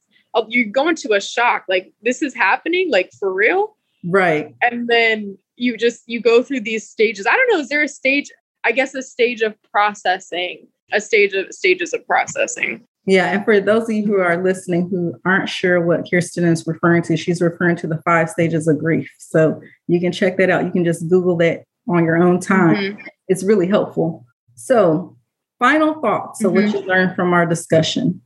you 0.49 0.66
go 0.66 0.88
into 0.88 1.12
a 1.12 1.21
shock 1.21 1.64
like, 1.68 1.92
this 2.03 2.23
is 2.23 2.35
happening, 2.35 2.90
like 2.90 3.11
for 3.18 3.33
real. 3.33 3.77
Right. 4.05 4.55
And 4.62 4.88
then 4.88 5.38
you 5.57 5.77
just, 5.77 6.03
you 6.07 6.21
go 6.21 6.42
through 6.42 6.61
these 6.61 6.88
stages. 6.88 7.27
I 7.27 7.37
don't 7.37 7.53
know, 7.53 7.59
is 7.61 7.68
there 7.68 7.83
a 7.83 7.88
stage, 7.88 8.31
I 8.64 8.73
guess, 8.73 8.95
a 8.95 9.03
stage 9.03 9.42
of 9.42 9.55
processing, 9.71 10.66
a 10.92 11.01
stage 11.01 11.35
of 11.35 11.53
stages 11.53 11.92
of 11.92 12.07
processing? 12.07 12.87
Yeah, 13.05 13.33
and 13.33 13.45
for 13.45 13.61
those 13.61 13.85
of 13.85 13.90
you 13.90 14.07
who 14.07 14.21
are 14.21 14.40
listening 14.42 14.88
who 14.88 15.14
aren't 15.25 15.49
sure 15.49 15.85
what 15.85 16.09
Kirsten 16.09 16.45
is 16.45 16.64
referring 16.66 17.03
to, 17.03 17.16
she's 17.16 17.42
referring 17.42 17.75
to 17.77 17.88
the 17.88 18.01
five 18.03 18.31
stages 18.31 18.68
of 18.68 18.79
grief. 18.79 19.11
So 19.18 19.61
you 19.88 19.99
can 19.99 20.12
check 20.12 20.37
that 20.37 20.51
out. 20.51 20.64
You 20.64 20.71
can 20.71 20.85
just 20.85 21.09
Google 21.09 21.37
that 21.38 21.64
on 21.88 22.05
your 22.05 22.16
own 22.23 22.38
time. 22.38 22.77
Mm-hmm. 22.77 23.07
It's 23.27 23.42
really 23.42 23.66
helpful. 23.66 24.25
So, 24.55 25.16
final 25.59 26.01
thoughts. 26.01 26.40
So, 26.40 26.51
mm-hmm. 26.51 26.64
what 26.64 26.75
you 26.75 26.87
learned 26.87 27.16
from 27.16 27.33
our 27.33 27.45
discussion? 27.45 28.23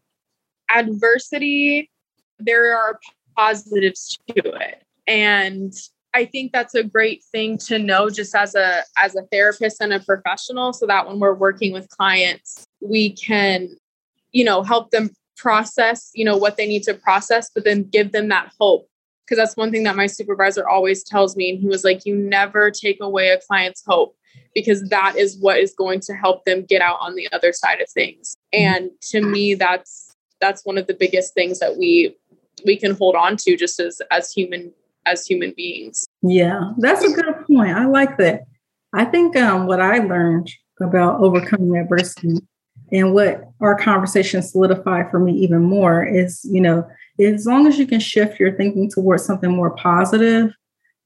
Adversity, 0.71 1.91
there 2.39 2.77
are 2.77 2.99
positives 3.37 4.19
to 4.29 4.37
it. 4.37 4.83
And 5.07 5.73
I 6.15 6.25
think 6.25 6.53
that's 6.53 6.75
a 6.75 6.83
great 6.83 7.23
thing 7.25 7.59
to 7.67 7.79
know 7.79 8.09
just 8.09 8.35
as 8.35 8.55
a 8.55 8.83
as 8.97 9.15
a 9.15 9.23
therapist 9.31 9.81
and 9.81 9.93
a 9.93 10.01
professional 10.01 10.73
so 10.73 10.87
that 10.87 11.07
when 11.07 11.19
we're 11.19 11.35
working 11.35 11.73
with 11.73 11.89
clients, 11.91 12.67
we 12.81 13.13
can 13.13 13.77
you 14.37 14.45
know, 14.45 14.63
help 14.63 14.91
them 14.91 15.09
process, 15.39 16.11
you 16.15 16.23
know, 16.23 16.37
what 16.37 16.59
they 16.59 16.67
need 16.67 16.83
to 16.83 16.93
process, 16.93 17.51
but 17.55 17.65
then 17.65 17.85
give 17.85 18.13
them 18.13 18.29
that 18.29 18.53
hope. 18.61 18.87
Because 19.25 19.39
that's 19.39 19.57
one 19.57 19.73
thing 19.73 19.83
that 19.85 19.97
my 19.97 20.07
supervisor 20.07 20.69
always 20.69 21.03
tells 21.03 21.37
me. 21.37 21.51
And 21.51 21.59
he 21.59 21.67
was 21.67 21.85
like, 21.85 22.05
you 22.05 22.15
never 22.15 22.71
take 22.71 22.99
away 23.01 23.31
a 23.31 23.41
client's 23.41 23.83
hope 23.85 24.15
because 24.55 24.83
that 24.91 25.17
is 25.17 25.39
what 25.41 25.59
is 25.59 25.75
going 25.77 26.01
to 26.01 26.13
help 26.13 26.45
them 26.45 26.67
get 26.67 26.83
out 26.83 26.99
on 27.01 27.17
the 27.17 27.29
other 27.33 27.53
side 27.53 27.81
of 27.81 27.89
things. 27.89 28.37
And 28.53 28.91
to 29.11 29.23
me, 29.23 29.55
that's 29.55 30.15
that's 30.39 30.67
one 30.67 30.77
of 30.77 30.87
the 30.87 30.95
biggest 30.95 31.33
things 31.33 31.59
that 31.61 31.79
we 31.79 32.15
we 32.65 32.77
can 32.77 32.95
hold 32.95 33.15
on 33.15 33.37
to 33.39 33.57
just 33.57 33.81
as 33.81 34.01
as 34.11 34.33
human 34.33 34.73
as 35.07 35.27
human 35.27 35.53
beings. 35.57 36.07
Yeah, 36.23 36.73
that's 36.79 37.05
a 37.05 37.11
good 37.11 37.47
point. 37.47 37.77
I 37.77 37.87
like 37.87 38.17
that. 38.19 38.45
I 38.93 39.05
think 39.05 39.37
um, 39.37 39.67
what 39.67 39.81
I 39.81 39.99
learned 39.99 40.51
about 40.81 41.21
overcoming 41.21 41.77
adversity 41.77 42.39
and 42.93 43.15
what 43.15 43.49
our 43.61 43.77
conversation 43.79 44.43
solidified 44.43 45.11
for 45.11 45.19
me 45.19 45.33
even 45.33 45.63
more 45.63 46.05
is, 46.05 46.45
you 46.45 46.61
know, 46.61 46.87
as 47.21 47.47
long 47.47 47.67
as 47.67 47.79
you 47.79 47.87
can 47.87 48.01
shift 48.01 48.39
your 48.39 48.53
thinking 48.53 48.91
towards 48.91 49.25
something 49.25 49.51
more 49.51 49.71
positive, 49.71 50.55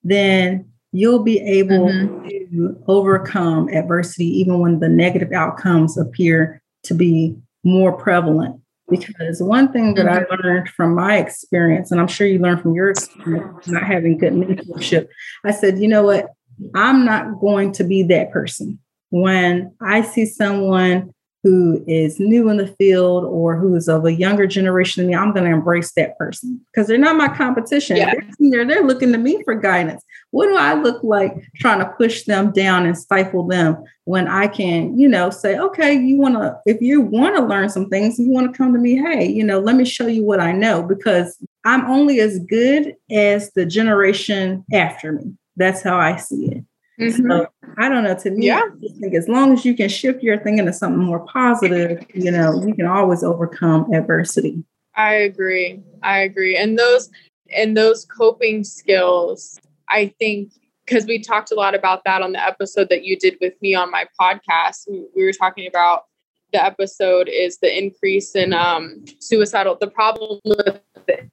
then 0.02 0.70
you'll 0.92 1.22
be 1.22 1.38
able 1.40 1.88
mm-hmm. 1.88 2.28
to 2.28 2.82
overcome 2.88 3.68
adversity 3.68 4.26
even 4.26 4.58
when 4.58 4.80
the 4.80 4.88
negative 4.88 5.32
outcomes 5.32 5.96
appear 5.96 6.60
to 6.82 6.94
be 6.94 7.36
more 7.62 7.92
prevalent. 7.92 8.59
Because 8.90 9.42
one 9.42 9.72
thing 9.72 9.94
that 9.94 10.06
mm-hmm. 10.06 10.32
I 10.32 10.36
learned 10.36 10.68
from 10.70 10.94
my 10.94 11.18
experience, 11.18 11.90
and 11.90 12.00
I'm 12.00 12.08
sure 12.08 12.26
you 12.26 12.38
learned 12.38 12.62
from 12.62 12.74
your 12.74 12.90
experience, 12.90 13.68
not 13.68 13.84
having 13.84 14.18
good 14.18 14.32
mentorship, 14.32 15.08
I 15.44 15.52
said, 15.52 15.78
you 15.78 15.88
know 15.88 16.02
what? 16.02 16.30
I'm 16.74 17.04
not 17.04 17.40
going 17.40 17.72
to 17.72 17.84
be 17.84 18.02
that 18.04 18.32
person. 18.32 18.78
When 19.10 19.74
I 19.80 20.02
see 20.02 20.26
someone 20.26 21.14
who 21.42 21.82
is 21.86 22.20
new 22.20 22.50
in 22.50 22.58
the 22.58 22.66
field 22.66 23.24
or 23.24 23.56
who's 23.56 23.88
of 23.88 24.04
a 24.04 24.12
younger 24.12 24.46
generation 24.46 25.02
than 25.02 25.10
me, 25.10 25.16
I'm 25.16 25.32
going 25.32 25.46
to 25.46 25.50
embrace 25.50 25.92
that 25.92 26.18
person 26.18 26.60
because 26.70 26.86
they're 26.86 26.98
not 26.98 27.16
my 27.16 27.28
competition. 27.28 27.96
Yeah. 27.96 28.12
They're, 28.38 28.66
they're 28.66 28.84
looking 28.84 29.12
to 29.12 29.18
me 29.18 29.42
for 29.42 29.54
guidance. 29.54 30.04
What 30.32 30.46
do 30.46 30.56
I 30.56 30.74
look 30.74 31.02
like 31.02 31.34
trying 31.56 31.80
to 31.80 31.92
push 31.96 32.22
them 32.22 32.52
down 32.52 32.86
and 32.86 32.96
stifle 32.96 33.46
them 33.46 33.82
when 34.04 34.28
I 34.28 34.46
can, 34.46 34.98
you 34.98 35.08
know, 35.08 35.30
say, 35.30 35.58
okay, 35.58 35.92
you 35.92 36.16
want 36.16 36.36
to, 36.36 36.58
if 36.66 36.80
you 36.80 37.00
want 37.00 37.36
to 37.36 37.44
learn 37.44 37.68
some 37.68 37.88
things, 37.88 38.18
you 38.18 38.30
want 38.30 38.52
to 38.52 38.56
come 38.56 38.72
to 38.72 38.78
me, 38.78 38.96
hey, 38.96 39.26
you 39.26 39.42
know, 39.42 39.58
let 39.58 39.74
me 39.74 39.84
show 39.84 40.06
you 40.06 40.24
what 40.24 40.40
I 40.40 40.52
know 40.52 40.82
because 40.82 41.36
I'm 41.64 41.84
only 41.86 42.20
as 42.20 42.38
good 42.38 42.94
as 43.10 43.50
the 43.52 43.66
generation 43.66 44.64
after 44.72 45.12
me. 45.12 45.34
That's 45.56 45.82
how 45.82 45.98
I 45.98 46.16
see 46.16 46.46
it. 46.46 46.64
Mm-hmm. 47.00 47.30
So 47.30 47.46
I 47.78 47.88
don't 47.88 48.04
know. 48.04 48.14
To 48.14 48.30
me, 48.30 48.46
yeah. 48.46 48.62
I 48.62 49.00
think 49.00 49.14
as 49.14 49.28
long 49.28 49.52
as 49.52 49.64
you 49.64 49.74
can 49.74 49.88
shift 49.88 50.22
your 50.22 50.38
thinking 50.38 50.66
to 50.66 50.72
something 50.72 51.02
more 51.02 51.26
positive, 51.26 52.04
you 52.14 52.30
know, 52.30 52.62
you 52.64 52.74
can 52.74 52.86
always 52.86 53.24
overcome 53.24 53.92
adversity. 53.92 54.62
I 54.94 55.14
agree. 55.14 55.80
I 56.02 56.18
agree. 56.20 56.56
And 56.56 56.78
those 56.78 57.10
and 57.56 57.76
those 57.76 58.04
coping 58.04 58.64
skills, 58.64 59.58
I 59.90 60.14
think 60.18 60.52
because 60.86 61.06
we 61.06 61.20
talked 61.20 61.52
a 61.52 61.54
lot 61.54 61.74
about 61.74 62.04
that 62.04 62.22
on 62.22 62.32
the 62.32 62.44
episode 62.44 62.88
that 62.88 63.04
you 63.04 63.16
did 63.16 63.36
with 63.40 63.54
me 63.62 63.74
on 63.74 63.90
my 63.90 64.06
podcast. 64.20 64.88
We 64.88 65.24
were 65.24 65.32
talking 65.32 65.66
about 65.66 66.04
the 66.52 66.64
episode 66.64 67.28
is 67.28 67.58
the 67.58 67.76
increase 67.76 68.34
in 68.34 68.52
um, 68.52 69.04
suicidal. 69.20 69.76
The 69.80 69.88
problem 69.88 70.40
with 70.44 70.80
the 71.06 71.30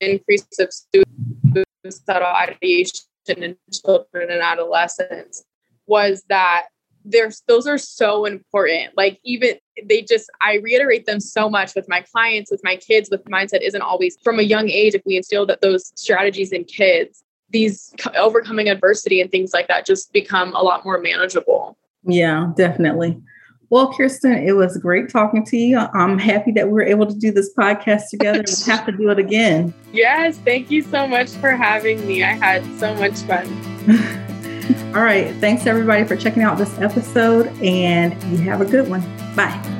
increase 0.00 0.46
of 0.58 0.70
suicidal 1.84 2.26
ideation 2.26 3.02
in 3.28 3.56
children 3.72 4.30
and 4.30 4.42
adolescents 4.42 5.44
was 5.86 6.24
that 6.28 6.66
there's 7.04 7.42
those 7.48 7.66
are 7.66 7.78
so 7.78 8.26
important 8.26 8.92
like 8.94 9.18
even 9.24 9.54
they 9.84 10.02
just 10.02 10.30
i 10.42 10.56
reiterate 10.56 11.06
them 11.06 11.18
so 11.18 11.48
much 11.48 11.74
with 11.74 11.88
my 11.88 12.02
clients 12.12 12.50
with 12.50 12.60
my 12.62 12.76
kids 12.76 13.08
with 13.10 13.24
mindset 13.24 13.62
isn't 13.62 13.80
always 13.80 14.18
from 14.22 14.38
a 14.38 14.42
young 14.42 14.68
age 14.68 14.94
if 14.94 15.00
we 15.06 15.16
instill 15.16 15.46
that 15.46 15.62
those 15.62 15.92
strategies 15.98 16.52
in 16.52 16.62
kids 16.62 17.24
these 17.50 17.94
overcoming 18.16 18.68
adversity 18.68 19.20
and 19.20 19.30
things 19.30 19.52
like 19.52 19.68
that 19.68 19.86
just 19.86 20.12
become 20.12 20.54
a 20.54 20.62
lot 20.62 20.84
more 20.84 20.98
manageable 21.00 21.76
yeah 22.04 22.50
definitely 22.56 23.20
well, 23.70 23.92
Kiersten, 23.92 24.44
it 24.44 24.54
was 24.54 24.76
great 24.78 25.08
talking 25.08 25.44
to 25.46 25.56
you. 25.56 25.78
I'm 25.78 26.18
happy 26.18 26.50
that 26.52 26.66
we 26.66 26.72
were 26.72 26.82
able 26.82 27.06
to 27.06 27.14
do 27.14 27.30
this 27.30 27.54
podcast 27.54 28.10
together. 28.10 28.42
we 28.44 28.72
have 28.72 28.84
to 28.86 28.92
do 28.92 29.08
it 29.10 29.18
again. 29.18 29.72
Yes, 29.92 30.38
thank 30.38 30.70
you 30.70 30.82
so 30.82 31.08
much 31.08 31.30
for 31.30 31.50
having 31.50 32.06
me. 32.06 32.22
I 32.22 32.32
had 32.34 32.64
so 32.78 32.94
much 32.94 33.18
fun. 33.22 33.46
All 34.94 35.02
right. 35.02 35.34
Thanks 35.36 35.66
everybody 35.66 36.04
for 36.04 36.14
checking 36.14 36.44
out 36.44 36.58
this 36.58 36.78
episode, 36.78 37.48
and 37.60 38.12
you 38.30 38.38
have 38.38 38.60
a 38.60 38.64
good 38.64 38.88
one. 38.88 39.00
Bye. 39.34 39.79